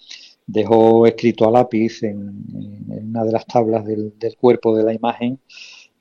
dejó 0.46 1.08
escrito 1.08 1.48
a 1.48 1.51
lápiz 1.51 2.03
en, 2.03 2.46
una 2.88 3.24
de 3.24 3.32
las 3.32 3.46
tablas 3.46 3.86
del, 3.86 4.13
cuerpo 4.39 4.75
de 4.75 4.84
la 4.84 4.93
imagen 4.93 5.39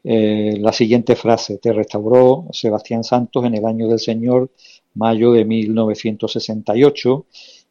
eh, 0.04 0.57
la 0.59 0.73
siguiente 0.73 1.14
frase, 1.14 1.59
te 1.59 1.73
restauró 1.73 2.47
Sebastián 2.52 3.04
Santos 3.04 3.45
en 3.45 3.54
el 3.54 3.64
año 3.64 3.88
del 3.88 4.00
Señor, 4.00 4.50
mayo 4.95 5.33
de 5.33 5.45
1968, 5.45 7.26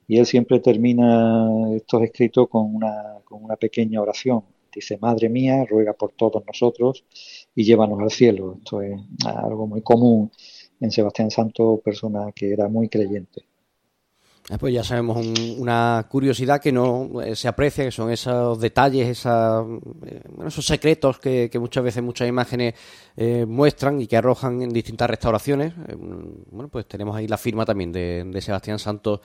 y 0.07 0.17
él 0.17 0.25
siempre 0.25 0.59
termina 0.61 1.49
estos 1.75 2.03
escritos 2.03 2.47
con 2.47 2.73
una, 2.75 3.19
con 3.25 3.43
una 3.43 3.57
pequeña 3.57 4.01
oración. 4.01 4.43
Dice, 4.73 4.97
Madre 5.01 5.29
mía, 5.29 5.65
ruega 5.69 5.93
por 5.93 6.13
todos 6.13 6.43
nosotros 6.45 7.03
y 7.55 7.63
llévanos 7.63 7.99
al 7.99 8.11
cielo. 8.11 8.55
Esto 8.59 8.81
es 8.81 8.99
algo 9.25 9.67
muy 9.67 9.81
común 9.81 10.31
en 10.79 10.91
Sebastián 10.91 11.29
Santo, 11.29 11.81
persona 11.83 12.31
que 12.33 12.51
era 12.51 12.67
muy 12.67 12.89
creyente. 12.89 13.45
Ah, 14.49 14.57
pues 14.57 14.73
ya 14.73 14.83
sabemos 14.83 15.25
una 15.57 16.07
curiosidad 16.09 16.59
que 16.59 16.71
no 16.71 17.21
eh, 17.21 17.35
se 17.35 17.47
aprecia, 17.47 17.85
que 17.85 17.91
son 17.91 18.11
esos 18.11 18.59
detalles, 18.59 19.07
esa, 19.07 19.63
eh, 20.05 20.21
esos 20.45 20.65
secretos 20.65 21.19
que, 21.19 21.49
muchas 21.59 21.83
veces 21.83 22.03
muchas 22.03 22.27
imágenes 22.27 22.73
eh, 23.15 23.45
muestran 23.47 24.01
y 24.01 24.07
que 24.07 24.17
arrojan 24.17 24.61
en 24.63 24.69
distintas 24.69 25.09
restauraciones. 25.09 25.73
bueno, 26.49 26.69
pues 26.69 26.87
tenemos 26.87 27.15
ahí 27.15 27.27
la 27.27 27.37
firma 27.37 27.65
también 27.65 27.91
de, 27.91 28.23
de 28.25 28.41
Sebastián 28.41 28.79
Santos 28.79 29.21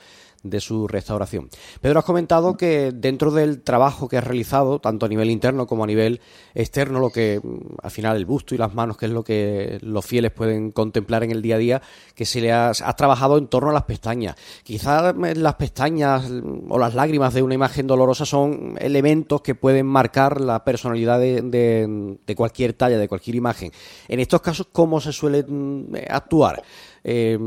de 0.50 0.60
su 0.60 0.88
restauración. 0.88 1.48
Pedro, 1.80 1.98
has 1.98 2.04
comentado 2.04 2.56
que 2.56 2.92
dentro 2.92 3.30
del 3.30 3.62
trabajo 3.62 4.08
que 4.08 4.16
has 4.18 4.24
realizado, 4.24 4.80
tanto 4.80 5.06
a 5.06 5.08
nivel 5.08 5.30
interno 5.30 5.66
como 5.66 5.84
a 5.84 5.86
nivel 5.86 6.20
externo, 6.54 7.00
lo 7.00 7.10
que 7.10 7.40
mm, 7.42 7.76
al 7.82 7.90
final 7.90 8.16
el 8.16 8.26
busto 8.26 8.54
y 8.54 8.58
las 8.58 8.74
manos, 8.74 8.96
que 8.96 9.06
es 9.06 9.12
lo 9.12 9.24
que 9.24 9.78
los 9.82 10.04
fieles 10.04 10.32
pueden 10.32 10.70
contemplar 10.72 11.24
en 11.24 11.30
el 11.30 11.42
día 11.42 11.56
a 11.56 11.58
día, 11.58 11.82
que 12.14 12.24
se 12.24 12.40
le 12.40 12.52
has, 12.52 12.82
trabajado 12.96 13.38
en 13.38 13.48
torno 13.48 13.70
a 13.70 13.72
las 13.72 13.84
pestañas. 13.84 14.36
Quizás 14.62 15.14
eh, 15.14 15.34
las 15.34 15.54
pestañas 15.54 16.30
mm, 16.30 16.70
o 16.70 16.78
las 16.78 16.94
lágrimas 16.94 17.34
de 17.34 17.42
una 17.42 17.54
imagen 17.54 17.86
dolorosa 17.86 18.24
son 18.24 18.76
elementos 18.80 19.42
que 19.42 19.54
pueden 19.54 19.86
marcar 19.86 20.40
la 20.40 20.64
personalidad 20.64 21.20
de, 21.20 22.16
de 22.26 22.34
cualquier 22.34 22.72
talla, 22.72 22.98
de 22.98 23.08
cualquier 23.08 23.36
imagen. 23.36 23.72
En 24.08 24.20
estos 24.20 24.40
casos, 24.40 24.68
¿cómo 24.72 25.00
se 25.00 25.12
suele 25.12 25.44
mm, 25.46 25.94
actuar? 26.08 26.62
Eh, 27.08 27.38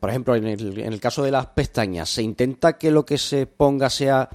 por 0.00 0.08
ejemplo, 0.08 0.34
en 0.34 0.46
el, 0.46 0.98
caso 0.98 1.22
de 1.22 1.30
las 1.30 1.46
pestañas, 1.48 2.08
¿se 2.08 2.22
intenta 2.22 2.41
que 2.78 2.90
lo 2.90 3.04
que 3.04 3.18
se 3.18 3.46
ponga 3.46 3.90
sea 3.90 4.28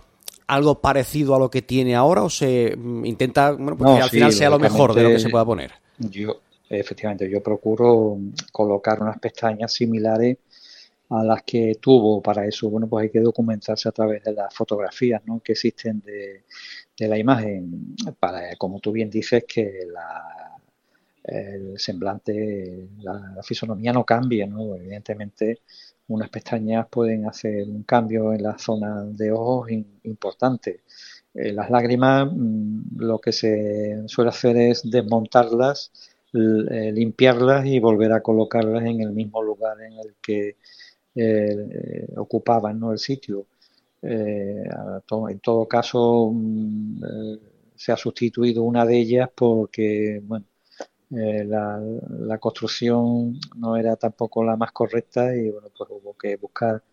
algo 0.48 0.80
parecido 0.80 1.36
a 1.36 1.40
lo 1.40 1.50
que 1.50 1.62
tiene 1.62 1.96
ahora 1.96 2.24
o 2.24 2.30
se 2.30 2.76
mm, 2.76 3.06
intenta 3.06 3.52
bueno, 3.52 3.78
pues 3.78 3.96
que 3.98 4.02
al 4.04 4.10
final 4.10 4.34
sea 4.34 4.50
lo 4.50 4.60
mejor 4.60 4.94
de 4.94 5.04
lo 5.04 5.10
que 5.10 5.20
se 5.20 5.30
pueda 5.30 5.46
poner? 5.46 5.72
Yo, 5.98 6.42
efectivamente, 6.70 7.30
yo 7.30 7.42
procuro 7.42 8.18
colocar 8.52 9.02
unas 9.02 9.20
pestañas 9.20 9.74
similares 9.74 10.38
a 11.10 11.24
las 11.24 11.44
que 11.44 11.76
tuvo. 11.82 12.22
Para 12.22 12.46
eso, 12.46 12.70
bueno, 12.70 12.88
pues 12.88 13.04
hay 13.04 13.10
que 13.10 13.20
documentarse 13.20 13.90
a 13.90 13.92
través 13.92 14.24
de 14.24 14.34
las 14.34 14.54
fotografías 14.54 15.22
¿no? 15.26 15.42
que 15.42 15.54
existen 15.54 16.02
de, 16.06 16.44
de 16.98 17.08
la 17.08 17.18
imagen. 17.18 17.96
Para, 18.20 18.56
como 18.56 18.80
tú 18.80 18.92
bien 18.92 19.10
dices, 19.10 19.44
que 19.48 19.86
la 19.92 20.48
el 21.28 21.78
semblante, 21.78 22.88
la, 23.00 23.42
fisonomía 23.44 23.92
no 23.92 24.06
cambia, 24.06 24.48
¿no? 24.48 24.76
Evidentemente, 24.76 25.60
unas 26.08 26.30
pestañas 26.30 26.88
pueden 26.90 27.26
hacer 27.28 27.68
un 27.68 27.84
cambio 27.84 28.34
en 28.34 28.44
la 28.44 28.58
zona 28.58 29.04
de 29.04 29.32
ojos 29.32 29.70
importante. 30.04 30.82
Eh, 31.34 31.54
las 31.54 31.70
lágrimas, 31.70 32.28
mm, 32.32 33.00
lo 33.00 33.20
que 33.20 33.32
se 33.32 34.04
suele 34.08 34.30
hacer 34.30 34.58
es 34.58 34.90
desmontarlas, 34.90 35.92
eh, 36.34 36.92
limpiarlas 36.92 37.66
y 37.66 37.80
volver 37.80 38.12
a 38.14 38.22
colocarlas 38.22 38.84
en 38.86 39.02
el 39.02 39.12
mismo 39.12 39.42
lugar 39.42 39.82
en 39.82 39.94
el 39.94 40.16
que 40.22 40.58
eh, 41.16 42.08
ocupaban 42.18 42.80
¿no? 42.80 42.92
el 42.92 43.00
sitio. 43.00 43.48
en 44.02 45.40
todo 45.42 45.68
caso, 45.68 46.32
mm, 46.34 47.02
se 47.76 47.92
ha 47.92 47.98
sustituido 47.98 48.64
una 48.64 48.86
de 48.86 48.98
ellas 48.98 49.30
porque, 49.36 50.22
bueno, 50.24 50.46
eh, 51.10 51.46
la, 51.46 52.38
construcción 52.38 53.40
no 53.56 53.78
era 53.78 53.96
tampoco 53.96 54.44
la 54.44 54.58
más 54.58 54.72
correcta 54.74 55.34
y 55.36 55.50
bueno, 55.50 55.70
pues 55.76 55.90
hubo 55.90 56.18
que 56.18 56.36
buscar 56.36 56.84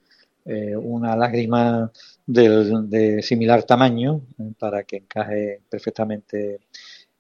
eh, 0.45 0.77
una 0.77 1.17
lágrima 1.17 1.91
de 2.27 3.23
similar 3.23 3.65
tamaño 3.65 4.23
eh, 4.39 4.53
para 4.59 4.85
que 4.85 4.99
encaje 4.99 5.63
perfectamente 5.69 6.61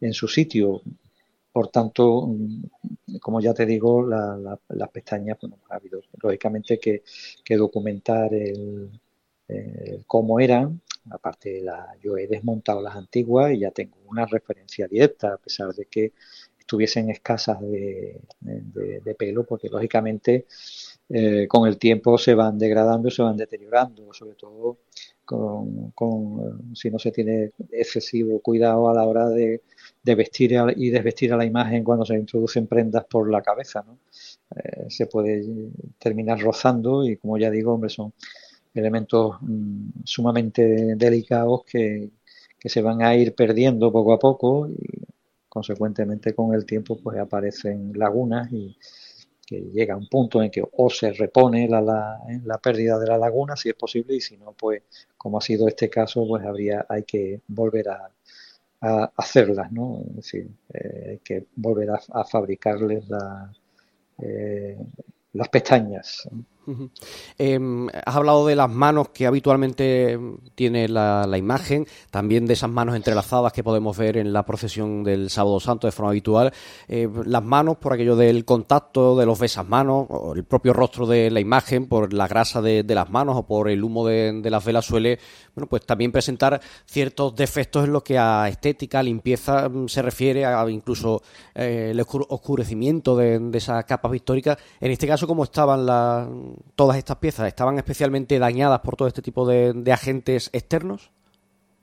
en 0.01 0.13
su 0.15 0.29
sitio. 0.29 0.83
Por 1.53 1.69
tanto, 1.69 2.27
mm, 2.29 3.17
como 3.21 3.41
ya 3.41 3.55
te 3.55 3.67
digo, 3.67 4.07
las 4.07 4.91
pestañas, 4.93 5.39
bueno, 5.41 5.59
ha 5.71 5.77
habido 5.77 6.01
lógicamente 6.23 6.79
que, 6.79 7.03
documentar 7.57 8.33
el, 8.35 8.91
cómo 10.07 10.41
eran. 10.41 10.81
Aparte, 11.11 11.61
la, 11.63 11.95
yo 12.03 12.17
he 12.17 12.27
desmontado 12.27 12.81
las 12.81 12.97
antiguas 12.97 13.53
y 13.53 13.61
ya 13.61 13.71
tengo 13.71 13.97
una 14.07 14.27
referencia 14.27 14.89
directa, 14.89 15.35
a 15.35 15.39
pesar 15.39 15.75
de 15.75 15.87
que 15.87 16.13
estuviesen 16.65 17.11
escasas 17.11 17.61
de, 17.61 18.21
pelo, 19.19 19.45
porque 19.45 19.69
lógicamente 19.69 20.47
eh, 21.11 21.47
con 21.47 21.69
el 21.69 21.77
tiempo 21.79 22.17
se 22.17 22.35
van 22.35 22.59
degradando, 22.59 23.11
se 23.11 23.23
van 23.23 23.37
deteriorando, 23.37 24.13
sobre 24.15 24.35
todo 24.35 24.79
con, 25.25 26.75
si 26.75 26.91
no 26.91 26.99
se 26.99 27.11
tiene 27.13 27.53
excesivo 27.71 28.41
cuidado 28.41 28.89
a 28.89 28.95
la 28.95 29.05
hora 29.05 29.29
de, 29.29 29.61
vestir 30.03 30.55
y 30.77 30.91
desvestir 30.91 31.33
a 31.33 31.37
la 31.37 31.45
imagen 31.45 31.85
cuando 31.85 32.05
se 32.07 32.15
introducen 32.15 32.67
prendas 32.67 33.05
por 33.05 33.31
la 33.31 33.43
cabeza. 33.43 33.85
Eh, 34.57 34.87
se 34.89 35.07
puede 35.07 35.45
terminar 35.99 36.41
rozando 36.41 37.05
y 37.07 37.17
como 37.17 37.37
ya 37.39 37.51
digo, 37.51 37.75
hombre, 37.75 37.91
son 37.91 38.13
elementos 38.75 39.37
mm, 39.41 40.03
sumamente 40.05 40.95
delicados 40.97 41.65
que, 41.65 42.11
que 42.59 42.69
se 42.69 42.83
van 42.83 43.03
a 43.03 43.15
ir 43.17 43.35
perdiendo 43.35 43.93
poco 43.93 44.13
a 44.15 44.19
poco 44.19 44.69
y 44.69 45.14
consecuentemente 45.55 46.35
con 46.35 46.53
el 46.53 46.67
tiempo 46.67 46.99
pues 47.03 47.19
aparecen 47.19 47.93
lagunas 47.95 48.53
y, 48.53 48.77
que 49.47 49.61
llega 49.61 49.97
un 49.97 50.09
punto 50.09 50.43
en 50.43 50.51
que 50.51 50.65
o 50.71 50.91
se 50.91 51.13
repone 51.13 51.69
la, 51.69 51.81
la, 51.81 52.19
la, 52.45 52.59
pérdida 52.59 52.99
de 52.99 53.07
la 53.07 53.19
laguna, 53.19 53.57
si 53.57 53.69
es 53.69 53.75
posible, 53.75 54.15
y 54.15 54.21
si 54.21 54.37
no, 54.37 54.53
pues 54.53 54.83
como 55.17 55.39
ha 55.39 55.41
sido 55.41 55.69
este 55.69 55.91
caso, 55.91 56.27
pues 56.27 56.45
habría, 56.45 56.87
hay 56.89 57.03
que 57.05 57.41
volver 57.49 57.89
a, 57.89 58.11
hacerlas, 59.17 59.73
¿no? 59.73 60.03
Es 60.11 60.17
decir, 60.17 60.51
eh, 60.75 61.07
hay 61.13 61.19
que 61.19 61.47
volver 61.57 61.89
a, 61.91 62.01
a 62.13 62.25
fabricarles 62.25 63.09
la, 63.09 63.51
eh, 64.19 64.77
las 65.33 65.49
pestañas. 65.49 66.29
Eh, 67.39 67.59
has 68.05 68.17
hablado 68.17 68.47
de 68.47 68.57
las 68.57 68.71
manos 68.71 69.09
que 69.11 69.27
habitualmente 69.27 70.19
tiene 70.55 70.89
la, 70.89 71.27
imagen, 71.37 71.87
también 72.11 72.47
de 72.47 72.55
esas 72.55 72.71
manos 72.71 72.97
entrelazadas 72.97 73.53
que 73.53 73.65
podemos 73.65 73.97
ver 73.97 74.17
en 74.17 74.33
la 74.33 74.45
procesión 74.45 75.05
del 75.05 75.31
Sábado 75.31 75.61
Santo 75.61 75.87
de 75.87 75.93
forma 75.93 76.11
habitual. 76.11 76.53
Eh, 76.89 77.09
las 77.27 77.43
manos, 77.43 77.77
por 77.77 77.93
aquello 77.93 78.17
del 78.17 78.45
contacto 78.45 79.17
de 79.17 79.27
los 79.27 79.39
besas 79.39 79.67
manos, 79.67 80.07
o 80.09 80.35
el 80.35 80.45
propio 80.45 80.73
rostro 80.73 81.07
de 81.07 81.31
la 81.31 81.41
imagen, 81.41 81.87
por 81.87 82.13
la 82.13 82.29
grasa 82.29 82.63
de, 82.63 82.85
las 82.95 83.11
manos 83.11 83.37
o 83.37 83.47
por 83.47 83.69
el 83.69 83.83
humo 83.83 84.07
de, 84.07 84.41
las 84.51 84.65
velas, 84.65 84.85
suele 84.85 85.19
bueno, 85.55 85.69
pues 85.69 85.85
también 85.85 86.13
presentar 86.13 86.61
ciertos 86.87 87.35
defectos 87.35 87.85
en 87.85 87.93
lo 87.93 88.03
que 88.03 88.19
a 88.19 88.49
estética, 88.49 89.03
limpieza 89.03 89.69
mm, 89.69 89.89
se 89.89 90.03
refiere, 90.03 90.45
a 90.45 90.69
incluso 90.69 91.23
eh, 91.55 91.91
el 91.93 92.01
oscurecimiento 92.01 93.17
de, 93.17 93.51
esas 93.55 93.85
capas 93.85 94.15
históricas. 94.15 94.59
En 94.81 94.91
este 94.91 95.07
caso, 95.07 95.27
como 95.27 95.45
estaban 95.45 95.87
las 95.87 96.29
todas 96.75 96.97
estas 96.97 97.17
piezas 97.17 97.49
estaban 97.49 97.79
especialmente 97.79 98.39
dañadas 98.39 98.81
por 98.81 98.97
todo 98.97 99.09
este 99.09 99.23
tipo 99.23 99.47
de, 99.47 99.93
agentes 99.93 100.51
externos? 100.53 101.11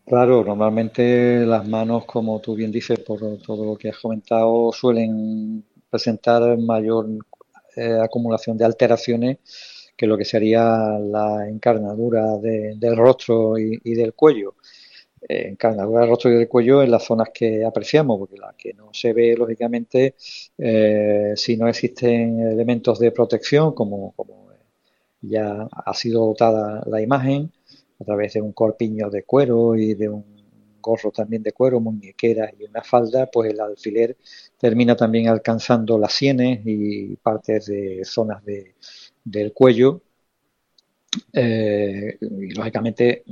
Claro, 0.06 0.44
normalmente 0.44 1.46
las 1.46 1.68
manos, 1.68 2.06
como 2.06 2.40
tú 2.40 2.56
bien 2.56 2.72
dices, 2.72 3.00
por 3.00 3.20
todo 3.38 3.66
lo 3.66 3.78
que 3.78 3.90
has 3.90 3.98
comentado, 3.98 4.72
suelen 4.72 5.64
presentar 5.90 6.58
mayor 6.58 7.08
eh, 7.76 7.98
acumulación 8.02 8.58
de 8.58 8.66
alteraciones 8.66 9.38
que 10.02 10.08
lo 10.08 10.18
que 10.18 10.26
sería 10.26 10.98
la 11.00 11.48
encarnadura 11.48 12.38
del 12.40 12.98
rostro 12.98 13.60
y, 13.60 13.94
del 13.94 14.16
cuello. 14.16 14.56
Eh, 15.30 15.50
encarnadura 15.50 16.02
del 16.02 16.10
rostro 16.10 16.32
y 16.32 16.38
del 16.38 16.48
cuello 16.48 16.82
en 16.82 16.90
las 16.90 17.04
zonas 17.04 17.30
que 17.32 17.64
apreciamos, 17.64 18.18
porque 18.18 18.38
la 18.38 18.56
que 18.58 18.74
no 18.74 18.90
se 18.92 19.14
ve, 19.14 19.36
lógicamente, 19.38 20.16
eh, 20.58 21.34
si 21.36 21.56
no 21.56 21.68
existen 21.68 22.40
elementos 22.40 22.98
de 22.98 23.12
protección, 23.12 23.74
como 23.76 24.16
ya 25.22 25.68
ha 25.72 25.94
sido 25.94 26.26
dotada 26.26 26.84
la 26.88 27.02
imagen 27.02 27.52
a 28.00 28.04
través 28.04 28.34
de 28.34 28.42
un 28.42 28.54
corpiño 28.54 29.10
de 29.10 29.24
cuero 29.24 29.76
y 29.76 29.94
de 29.94 30.10
un 30.10 30.26
gorro 30.82 31.12
también 31.12 31.44
de 31.44 31.52
cuero, 31.52 31.80
muñequera 31.80 32.52
y 32.58 32.66
una 32.66 32.82
falda, 32.82 33.28
pues 33.28 33.52
el 33.52 33.60
alfiler 33.60 34.18
termina 34.58 34.96
también 34.96 35.28
alcanzando 35.28 35.98
las 35.98 36.14
sienes 36.14 36.62
y 36.66 37.16
partes 37.18 37.68
de 37.68 38.02
zonas 38.04 38.44
de, 38.44 38.76
del 39.24 39.54
cuello. 39.54 40.02
Eh, 41.34 42.18
y 42.22 42.54
lógicamente 42.54 43.24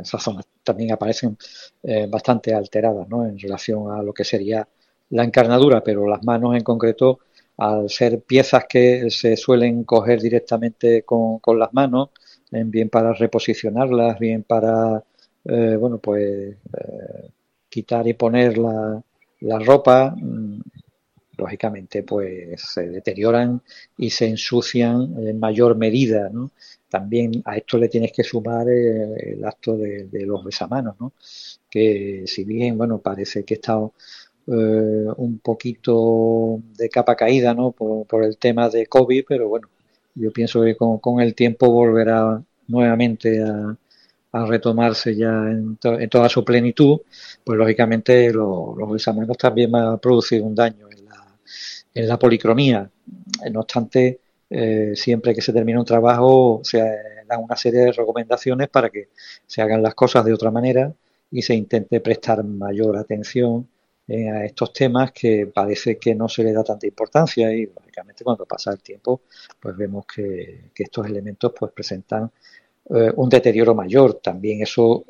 esas 0.00 0.22
zonas 0.22 0.46
también 0.64 0.92
aparecen 0.92 1.36
eh, 1.82 2.06
bastante 2.08 2.54
alteradas 2.54 3.06
¿no? 3.08 3.26
en 3.26 3.38
relación 3.38 3.92
a 3.92 4.02
lo 4.02 4.14
que 4.14 4.24
sería 4.24 4.66
la 5.10 5.24
encarnadura, 5.24 5.82
pero 5.82 6.06
las 6.06 6.24
manos 6.24 6.56
en 6.56 6.62
concreto 6.62 7.20
al 7.58 7.90
ser 7.90 8.20
piezas 8.22 8.64
que 8.68 9.10
se 9.10 9.36
suelen 9.36 9.84
coger 9.84 10.20
directamente 10.20 11.02
con, 11.02 11.40
las 11.58 11.74
manos, 11.74 12.10
bien 12.50 12.88
para 12.88 13.12
reposicionarlas, 13.12 14.18
bien 14.18 14.44
para, 14.44 15.02
eh, 15.44 15.76
bueno, 15.78 15.98
pues 15.98 16.54
eh, 16.54 17.30
quitar 17.68 18.06
y 18.06 18.14
poner 18.14 18.58
la, 18.58 19.02
la 19.40 19.58
ropa, 19.58 20.14
mm, 20.16 20.60
lógicamente, 21.36 22.02
pues 22.04 22.60
se 22.62 22.88
deterioran 22.88 23.60
y 23.96 24.10
se 24.10 24.26
ensucian 24.28 25.14
en 25.18 25.38
mayor 25.40 25.76
medida, 25.76 26.30
¿no? 26.32 26.52
También 26.88 27.42
a 27.44 27.56
esto 27.56 27.76
le 27.78 27.88
tienes 27.88 28.12
que 28.12 28.24
sumar 28.24 28.68
eh, 28.68 29.34
el, 29.34 29.44
acto 29.44 29.76
de, 29.76 30.04
de, 30.04 30.26
los 30.26 30.44
besamanos, 30.44 30.96
¿no? 31.00 31.12
Que 31.70 32.24
si 32.26 32.44
bien, 32.44 32.78
bueno, 32.78 32.98
parece 32.98 33.44
que 33.44 33.54
está 33.54 33.78
eh, 34.50 35.06
un 35.18 35.40
poquito 35.40 36.60
de 36.74 36.88
capa 36.88 37.14
caída 37.14 37.52
¿no? 37.52 37.72
Por, 37.72 38.24
el 38.24 38.38
tema 38.38 38.70
de 38.70 38.86
COVID, 38.86 39.24
pero 39.28 39.48
bueno, 39.48 39.68
yo 40.14 40.32
pienso 40.32 40.62
que 40.62 40.74
con, 40.74 41.20
el 41.20 41.34
tiempo 41.34 41.70
volverá 41.70 42.42
nuevamente 42.66 43.42
a, 43.42 43.76
retomarse 44.46 45.16
ya 45.16 45.28
en, 45.50 45.78
toda 46.08 46.28
su 46.28 46.44
plenitud, 46.44 47.00
pues 47.42 47.58
lógicamente 47.58 48.32
los 48.32 48.94
exámenes 48.94 49.36
también 49.36 49.70
van 49.70 49.94
a 49.94 49.96
producir 49.96 50.42
un 50.42 50.54
daño 50.54 50.86
en 50.90 51.04
la, 51.06 51.26
en 51.94 52.08
la 52.08 52.18
policromía. 52.18 52.88
No 53.50 53.60
obstante, 53.60 54.20
eh, 54.48 54.92
siempre 54.94 55.34
que 55.34 55.42
se 55.42 55.52
termina 55.52 55.80
un 55.80 55.84
trabajo 55.84 56.60
se 56.62 56.78
dan 56.78 57.42
una 57.42 57.56
serie 57.56 57.80
de 57.80 57.92
recomendaciones 57.92 58.68
para 58.68 58.88
que 58.88 59.08
se 59.46 59.60
hagan 59.60 59.82
las 59.82 59.94
cosas 59.94 60.24
de 60.24 60.32
otra 60.32 60.50
manera 60.50 60.92
y 61.30 61.42
se 61.42 61.54
intente 61.54 62.00
prestar 62.00 62.42
mayor 62.44 62.96
atención 62.96 63.68
eh, 64.08 64.30
a 64.30 64.44
estos 64.46 64.72
temas 64.72 65.12
que 65.12 65.48
parece 65.48 65.98
que 65.98 66.14
no 66.14 66.30
se 66.30 66.42
le 66.42 66.54
da 66.54 66.64
tanta 66.64 66.86
importancia 66.86 67.52
y 67.52 67.66
lógicamente 67.66 68.24
cuando 68.24 68.46
pasa 68.46 68.72
el 68.72 68.80
tiempo 68.80 69.20
pues 69.60 69.76
vemos 69.76 70.06
que, 70.06 70.70
estos 70.74 71.06
elementos 71.06 71.52
pues 71.58 71.72
presentan 71.72 72.30
eh, 72.88 73.12
un 73.16 73.28
deterioro 73.28 73.74
mayor. 73.74 74.14
También 74.14 74.62
eso 74.62 75.04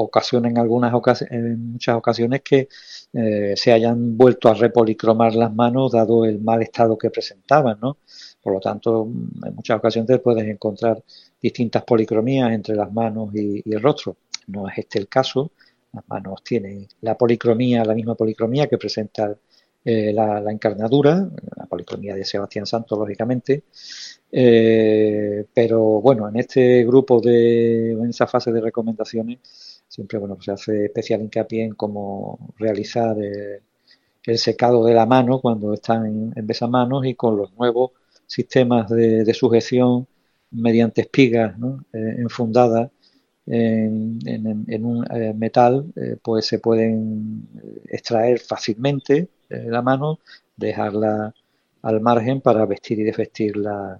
ocasiona 0.00 0.48
en 0.48 0.56
algunas 0.56 1.22
en 1.30 1.72
muchas 1.72 1.96
ocasiones 1.96 2.40
que 2.42 2.68
eh, 3.12 3.54
se 3.54 3.72
hayan 3.72 4.16
vuelto 4.16 4.48
a 4.48 4.54
repolicromar 4.54 5.34
las 5.34 5.52
manos 5.54 5.92
dado 5.92 6.24
el 6.24 6.40
mal 6.40 6.62
estado 6.62 6.96
que 6.96 7.10
presentaban, 7.10 7.78
¿no? 7.82 7.98
Por 8.42 8.54
lo 8.54 8.60
tanto, 8.60 9.02
en 9.44 9.54
muchas 9.54 9.76
ocasiones 9.76 10.20
puedes 10.20 10.46
encontrar 10.48 11.02
distintas 11.40 11.84
policromías 11.84 12.50
entre 12.52 12.74
las 12.76 12.90
manos 12.90 13.34
y 13.34 13.62
el 13.70 13.82
rostro. 13.82 14.16
No 14.46 14.66
es 14.68 14.78
este 14.78 14.98
el 14.98 15.08
caso, 15.08 15.52
las 15.92 16.08
manos 16.08 16.42
tienen 16.42 16.86
la 17.00 17.16
policromía, 17.16 17.84
la 17.84 17.94
misma 17.94 18.14
policromía 18.14 18.66
que 18.66 18.78
presenta 18.78 19.36
eh, 19.84 20.12
la, 20.12 20.42
encarnadura, 20.52 21.28
la 21.56 21.66
policromía 21.66 22.14
de 22.14 22.24
Sebastián 22.24 22.66
Santos, 22.66 22.98
lógicamente. 22.98 23.64
Eh, 24.30 25.46
pero 25.54 26.00
bueno, 26.02 26.28
en 26.28 26.36
este 26.36 26.84
grupo 26.84 27.20
de, 27.20 27.92
en 27.92 28.10
esa 28.10 28.26
fase 28.26 28.52
de 28.52 28.60
recomendaciones, 28.60 29.82
siempre 29.88 30.18
bueno, 30.18 30.36
se 30.42 30.52
hace 30.52 30.84
especial 30.86 31.22
hincapié 31.22 31.64
en 31.64 31.74
cómo 31.74 32.52
realizar 32.58 33.16
eh, 33.22 33.62
el 34.24 34.38
secado 34.38 34.84
de 34.84 34.94
la 34.94 35.06
mano 35.06 35.40
cuando 35.40 35.72
están 35.72 36.06
en, 36.06 36.32
en 36.36 36.46
besamanos 36.46 37.06
y 37.06 37.14
con 37.14 37.36
los 37.38 37.52
nuevos 37.56 37.92
sistemas 38.26 38.90
de, 38.90 39.32
sujeción 39.32 40.06
mediante 40.50 41.02
espigas 41.02 41.58
¿no? 41.58 41.84
enfundadas 41.92 42.90
en, 43.50 44.84
un 44.84 45.04
eh, 45.10 45.34
metal, 45.34 45.92
eh, 45.96 46.16
pues 46.22 46.46
se 46.46 46.58
pueden 46.58 47.48
eh, 47.62 47.80
extraer 47.90 48.38
fácilmente 48.40 49.28
la 49.48 49.80
mano, 49.80 50.18
dejarla 50.56 51.34
al 51.80 52.00
margen 52.02 52.42
para 52.42 52.66
vestir 52.66 52.98
y 52.98 53.04
desvestir 53.04 53.56
la, 53.56 53.98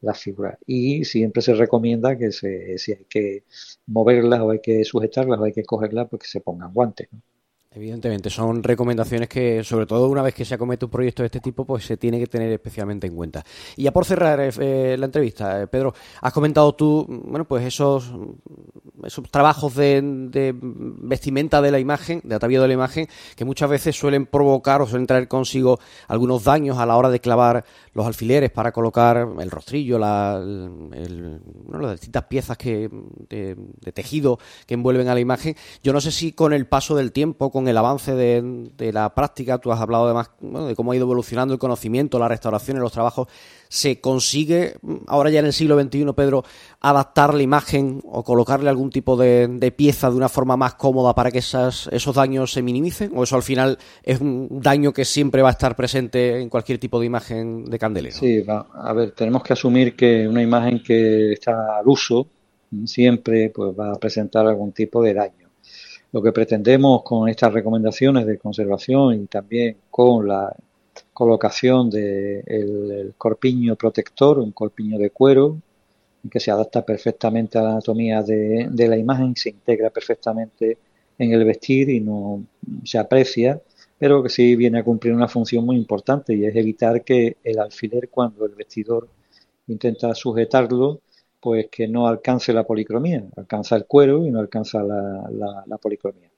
la 0.00 0.14
figura. 0.14 0.58
Y 0.66 1.04
siempre 1.04 1.42
se 1.42 1.54
recomienda 1.54 2.16
que 2.16 2.32
se, 2.32 2.78
si 2.78 2.92
hay 2.92 3.04
que 3.08 3.44
moverlas 3.86 4.40
o 4.40 4.50
hay 4.52 4.60
que 4.60 4.84
sujetarlas 4.84 5.38
o 5.38 5.44
hay 5.44 5.52
que 5.52 5.64
cogerlas, 5.64 6.08
pues 6.08 6.22
que 6.22 6.28
se 6.28 6.40
pongan 6.40 6.72
guantes. 6.72 7.08
Evidentemente, 7.76 8.30
son 8.30 8.62
recomendaciones 8.62 9.28
que, 9.28 9.62
sobre 9.62 9.84
todo 9.84 10.08
una 10.08 10.22
vez 10.22 10.32
que 10.32 10.46
se 10.46 10.54
acomete 10.54 10.86
un 10.86 10.90
proyecto 10.90 11.22
de 11.22 11.26
este 11.26 11.40
tipo, 11.40 11.66
pues 11.66 11.84
se 11.84 11.98
tiene 11.98 12.18
que 12.18 12.26
tener 12.26 12.50
especialmente 12.50 13.06
en 13.06 13.14
cuenta. 13.14 13.44
Y 13.76 13.82
ya 13.82 13.92
por 13.92 14.06
cerrar 14.06 14.40
eh, 14.40 14.96
la 14.98 15.04
entrevista, 15.04 15.60
eh, 15.60 15.66
Pedro, 15.66 15.92
has 16.22 16.32
comentado 16.32 16.74
tú, 16.74 17.04
bueno, 17.06 17.44
pues 17.44 17.66
esos, 17.66 18.10
esos 19.04 19.30
trabajos 19.30 19.74
de, 19.74 20.54
vestimenta 20.58 21.60
de 21.60 21.70
la 21.70 21.78
imagen, 21.78 22.22
de 22.24 22.36
atavío 22.36 22.62
de 22.62 22.68
la 22.68 22.72
imagen, 22.72 23.08
que 23.36 23.44
muchas 23.44 23.68
veces 23.68 23.94
suelen 23.94 24.24
provocar 24.24 24.80
o 24.80 24.86
suelen 24.86 25.06
traer 25.06 25.28
consigo 25.28 25.78
algunos 26.08 26.44
daños 26.44 26.78
a 26.78 26.86
la 26.86 26.96
hora 26.96 27.10
de 27.10 27.20
clavar 27.20 27.66
los 27.92 28.06
alfileres 28.06 28.50
para 28.52 28.72
colocar 28.72 29.28
el 29.38 29.50
rostrillo, 29.50 29.98
la, 29.98 30.42
las 30.42 31.92
distintas 31.92 32.24
piezas 32.24 32.56
que, 32.56 32.88
de, 33.28 33.54
de 33.54 33.92
tejido 33.92 34.38
que 34.66 34.72
envuelven 34.72 35.08
a 35.08 35.14
la 35.14 35.20
imagen. 35.20 35.54
Yo 35.82 35.92
no 35.92 36.00
sé 36.00 36.10
si 36.10 36.32
con 36.32 36.54
el 36.54 36.66
paso 36.66 36.96
del 36.96 37.12
tiempo, 37.12 37.50
con 37.50 37.65
el 37.68 37.76
avance 37.76 38.14
de, 38.14 38.92
la 38.92 39.14
práctica, 39.14 39.58
tú 39.58 39.72
has 39.72 39.80
hablado 39.80 40.04
además 40.04 40.30
de 40.40 40.74
cómo 40.74 40.92
ha 40.92 40.96
ido 40.96 41.04
evolucionando 41.04 41.54
el 41.54 41.60
conocimiento, 41.60 42.18
la 42.18 42.28
restauración 42.28 42.76
y 42.76 42.80
los 42.80 42.92
trabajos, 42.92 43.28
¿se 43.68 44.00
consigue 44.00 44.74
ahora 45.06 45.30
ya 45.30 45.40
en 45.40 45.46
el 45.46 45.52
siglo 45.52 45.80
XXI, 45.80 46.12
Pedro, 46.14 46.44
adaptar 46.80 47.34
la 47.34 47.42
imagen 47.42 48.00
o 48.04 48.22
colocarle 48.22 48.68
algún 48.68 48.90
tipo 48.90 49.16
de, 49.16 49.72
pieza 49.76 50.10
de 50.10 50.16
una 50.16 50.28
forma 50.28 50.56
más 50.56 50.74
cómoda 50.74 51.14
para 51.14 51.30
que 51.30 51.38
esas, 51.38 51.88
esos 51.92 52.14
daños 52.14 52.52
se 52.52 52.62
minimicen? 52.62 53.12
¿O 53.14 53.24
eso 53.24 53.36
al 53.36 53.42
final 53.42 53.78
es 54.02 54.20
un 54.20 54.60
daño 54.60 54.92
que 54.92 55.04
siempre 55.04 55.42
va 55.42 55.48
a 55.48 55.52
estar 55.52 55.76
presente 55.76 56.40
en 56.40 56.48
cualquier 56.48 56.78
tipo 56.78 57.00
de 57.00 57.06
imagen 57.06 57.64
de 57.64 57.78
candelero? 57.78 58.16
Sí, 58.16 58.44
a 58.48 58.92
ver, 58.92 59.12
tenemos 59.12 59.42
que 59.42 59.52
asumir 59.52 59.96
que 59.96 60.26
una 60.28 60.42
imagen 60.42 60.82
que 60.82 61.32
está 61.32 61.78
al 61.78 61.86
uso 61.88 62.28
siempre 62.84 63.50
pues, 63.50 63.72
va 63.78 63.92
a 63.92 63.98
presentar 63.98 64.46
algún 64.46 64.72
tipo 64.72 65.02
de 65.02 65.14
daño 65.14 65.45
lo 66.12 66.22
que 66.22 66.32
pretendemos 66.32 67.02
con 67.02 67.28
estas 67.28 67.52
recomendaciones 67.52 68.26
de 68.26 68.38
conservación 68.38 69.14
y 69.14 69.26
también 69.26 69.76
con 69.90 70.26
la 70.28 70.54
colocación 71.12 71.90
del 71.90 72.44
de 72.44 73.12
corpiño 73.18 73.76
protector, 73.76 74.38
un 74.38 74.52
corpiño 74.52 74.98
de 74.98 75.10
cuero, 75.10 75.58
que 76.30 76.40
se 76.40 76.50
adapta 76.50 76.84
perfectamente 76.84 77.58
a 77.58 77.62
la 77.62 77.70
anatomía 77.72 78.22
de, 78.22 78.68
de 78.70 78.88
la 78.88 78.96
imagen, 78.96 79.36
se 79.36 79.50
integra 79.50 79.90
perfectamente 79.90 80.78
en 81.18 81.32
el 81.32 81.44
vestir 81.44 81.88
y 81.88 82.00
no 82.00 82.44
se 82.84 82.98
aprecia, 82.98 83.60
pero 83.98 84.22
que 84.22 84.28
sí 84.28 84.56
viene 84.56 84.80
a 84.80 84.84
cumplir 84.84 85.14
una 85.14 85.28
función 85.28 85.64
muy 85.64 85.76
importante 85.76 86.34
y 86.34 86.44
es 86.44 86.54
evitar 86.54 87.02
que 87.04 87.36
el 87.42 87.58
alfiler 87.58 88.08
cuando 88.10 88.44
el 88.44 88.54
vestidor 88.54 89.08
intenta 89.68 90.14
sujetarlo, 90.14 91.00
pues 91.46 91.68
que 91.70 91.86
no 91.86 92.08
alcance 92.08 92.52
la 92.52 92.64
policromía, 92.64 93.22
alcanza 93.36 93.76
el 93.76 93.86
cuero 93.86 94.26
y 94.26 94.32
no 94.32 94.40
alcanza 94.40 94.82
la, 94.82 95.78
policromía. 95.80 96.28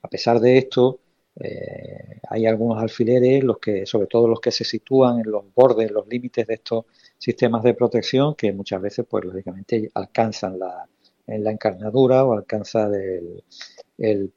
A 0.00 0.06
pesar 0.06 0.38
de 0.38 0.58
esto, 0.58 1.00
eh, 1.40 2.20
hay 2.30 2.46
algunos 2.46 2.80
alfileres, 2.80 3.42
los 3.42 3.58
que, 3.58 3.84
sobre 3.84 4.06
todo 4.06 4.28
los 4.28 4.38
que 4.38 4.52
se 4.52 4.62
sitúan 4.62 5.18
en 5.18 5.28
los 5.28 5.52
bordes, 5.52 5.90
los 5.90 6.06
límites 6.06 6.46
de 6.46 6.54
estos 6.54 6.84
sistemas 7.18 7.64
de 7.64 7.74
protección, 7.74 8.36
que 8.36 8.52
muchas 8.52 8.80
veces, 8.80 9.04
pues 9.10 9.24
lógicamente, 9.24 9.90
alcanzan 9.92 10.56
la, 10.56 10.88
en 11.26 11.42
la 11.42 11.50
encarnadura 11.50 12.24
o 12.24 12.34
alcanza 12.34 12.88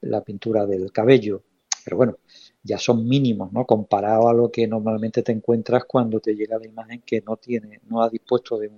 la 0.02 0.22
pintura 0.24 0.66
del 0.66 0.92
cabello. 0.92 1.44
Pero 1.86 1.98
bueno, 1.98 2.18
ya 2.64 2.80
son 2.80 3.08
mínimos, 3.08 3.54
¿no? 3.54 3.68
Comparado 3.68 4.30
a 4.30 4.34
lo 4.34 4.52
que 4.52 4.66
normalmente 4.66 5.22
te 5.22 5.32
encuentras 5.32 5.86
cuando 5.86 6.20
te 6.20 6.34
llega 6.34 6.58
la 6.58 6.66
imagen 6.66 7.04
que 7.06 7.22
no 7.22 7.38
tiene, 7.38 7.82
no 7.88 8.02
ha 8.02 8.10
dispuesto 8.10 8.58
de, 8.58 8.72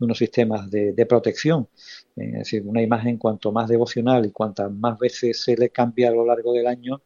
unos 0.00 0.18
sistemas 0.18 0.70
de, 0.70 0.92
de 0.92 1.06
protección. 1.06 1.68
Es 2.16 2.32
decir, 2.32 2.62
una 2.66 2.82
imagen 2.82 3.18
cuanto 3.18 3.52
más 3.52 3.68
devocional 3.68 4.26
y 4.26 4.30
cuantas 4.30 4.70
más 4.72 4.98
veces 4.98 5.42
se 5.42 5.56
le 5.56 5.70
cambia 5.70 6.08
a 6.08 6.12
lo 6.12 6.24
largo 6.26 6.52
del 6.52 6.66
año, 6.66 7.02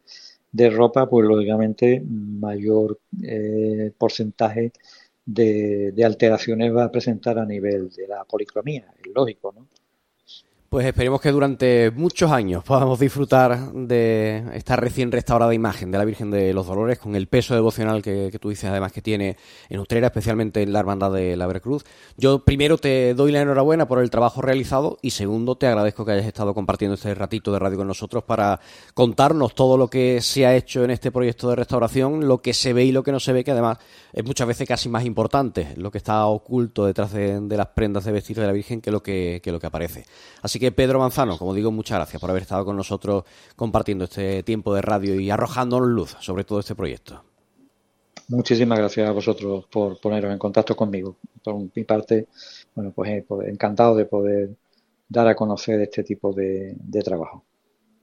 de 0.53 0.71
ropa, 0.71 1.09
pues 1.09 1.27
lógicamente 1.27 2.03
mayor 2.07 2.99
eh, 3.23 3.93
porcentaje 3.97 4.73
de, 5.25 5.93
de, 5.93 6.05
alteraciones 6.05 6.75
va 6.75 6.85
a 6.85 6.91
presentar 6.91 7.39
a 7.39 7.45
nivel 7.45 7.91
de 7.91 8.09
la 8.09 8.25
policromía, 8.25 8.87
es 8.99 9.13
lógico, 9.15 9.53
¿no? 9.53 9.69
Pues 10.69 10.85
esperemos 10.85 11.23
que 11.23 11.33
durante 11.33 11.91
muchos 11.93 12.31
años 12.31 12.63
podamos 12.63 12.99
disfrutar 12.99 13.73
de 13.73 14.45
esta 14.53 14.77
recién 14.77 15.11
restaurada 15.11 15.55
imagen 15.55 15.91
de 15.91 15.97
la 15.97 16.05
Virgen 16.05 16.31
de 16.31 16.53
los 16.53 16.67
Dolores 16.67 16.99
con 16.99 17.17
el 17.17 17.27
peso 17.27 17.55
devocional 17.55 18.03
que, 18.03 18.31
tú 18.39 18.51
dices 18.51 18.69
además 18.69 18.93
que 18.93 19.01
tiene 19.01 19.39
en 19.71 19.81
Utrera, 19.81 20.09
especialmente 20.09 20.61
en 20.61 20.75
la 20.75 20.81
Hermandad 20.81 21.11
de 21.11 21.39
la 21.39 21.47
Veracruz. 21.47 21.87
Yo 22.19 22.45
primero 22.45 22.77
te 22.77 23.15
doy 23.15 23.33
la 23.33 23.41
enhorabuena 23.41 23.89
por 23.89 24.01
el 24.01 24.11
trabajo 24.11 24.43
realizado 24.43 24.99
y 25.01 25.13
segundo 25.13 25.57
te 25.57 25.67
agradezco 25.67 26.05
que 26.05 26.13
hayas 26.13 26.27
estado 26.27 26.53
compartiendo 26.53 26.97
este 26.97 27.15
ratito 27.15 27.51
de 27.51 27.61
radio 27.61 27.79
con 27.79 27.87
nosotros 27.87 28.25
para 28.25 28.61
contarnos 28.93 29.55
todo 29.55 29.79
lo 29.79 29.89
que 29.89 30.21
se 30.21 30.45
ha 30.45 30.55
hecho 30.55 30.85
en 30.85 30.91
este 30.91 31.11
proyecto 31.11 31.49
de 31.49 31.57
restauración, 31.57 32.29
lo 32.29 32.43
que 32.43 32.53
se 32.53 32.75
ve 32.75 32.85
y 32.85 32.93
lo 32.93 33.03
que 33.03 33.13
no 33.13 33.21
se 33.21 33.33
ve, 33.33 33.43
que 33.43 33.53
además 33.53 33.79
es 34.13 34.23
muchas 34.23 34.47
veces 34.47 34.69
casi 34.69 34.91
más 34.91 35.07
importante 35.07 35.73
lo 35.77 35.91
que 35.91 35.97
está 35.97 36.27
oculto 36.27 36.85
detrás 36.85 37.15
de, 37.15 37.41
las 37.49 37.69
prendas 37.69 38.05
de 38.05 38.13
vestir 38.13 38.39
de 38.39 38.47
la 38.47 38.53
Virgen 38.53 38.83
que 38.83 38.91
lo 38.91 39.03
que, 39.03 39.41
que 39.43 39.51
lo 39.51 39.59
que 39.59 39.67
aparece. 39.67 40.05
Así 40.43 40.58
Así 40.59 40.65
que 40.65 40.73
Pedro 40.73 40.99
Manzano, 40.99 41.39
como 41.39 41.55
digo, 41.55 41.71
muchas 41.71 41.99
gracias 41.99 42.21
por 42.21 42.31
haber 42.31 42.43
estado 42.43 42.65
con 42.65 42.75
nosotros 42.75 43.23
compartiendo 43.55 44.07
este 44.07 44.43
tiempo 44.43 44.75
de 44.75 44.83
radio 44.83 45.21
y 45.21 45.31
arrojándonos 45.31 45.89
luz 45.89 46.17
sobre 46.19 46.43
todo 46.43 46.59
este 46.59 46.75
proyecto. 46.75 47.23
Muchísimas 48.27 48.77
gracias 48.77 49.09
a 49.09 49.13
vosotros 49.13 49.67
por 49.71 50.01
poneros 50.01 50.33
en 50.33 50.39
contacto 50.39 50.75
conmigo. 50.75 51.15
Por 51.45 51.55
mi 51.73 51.85
parte, 51.85 52.27
bueno, 52.75 52.91
pues, 52.91 53.09
eh, 53.09 53.25
pues 53.29 53.47
encantado 53.47 53.95
de 53.95 54.07
poder 54.07 54.51
dar 55.09 55.29
a 55.29 55.37
conocer 55.37 55.81
este 55.81 56.03
tipo 56.03 56.33
de 56.33 56.75
trabajo. 57.05 57.45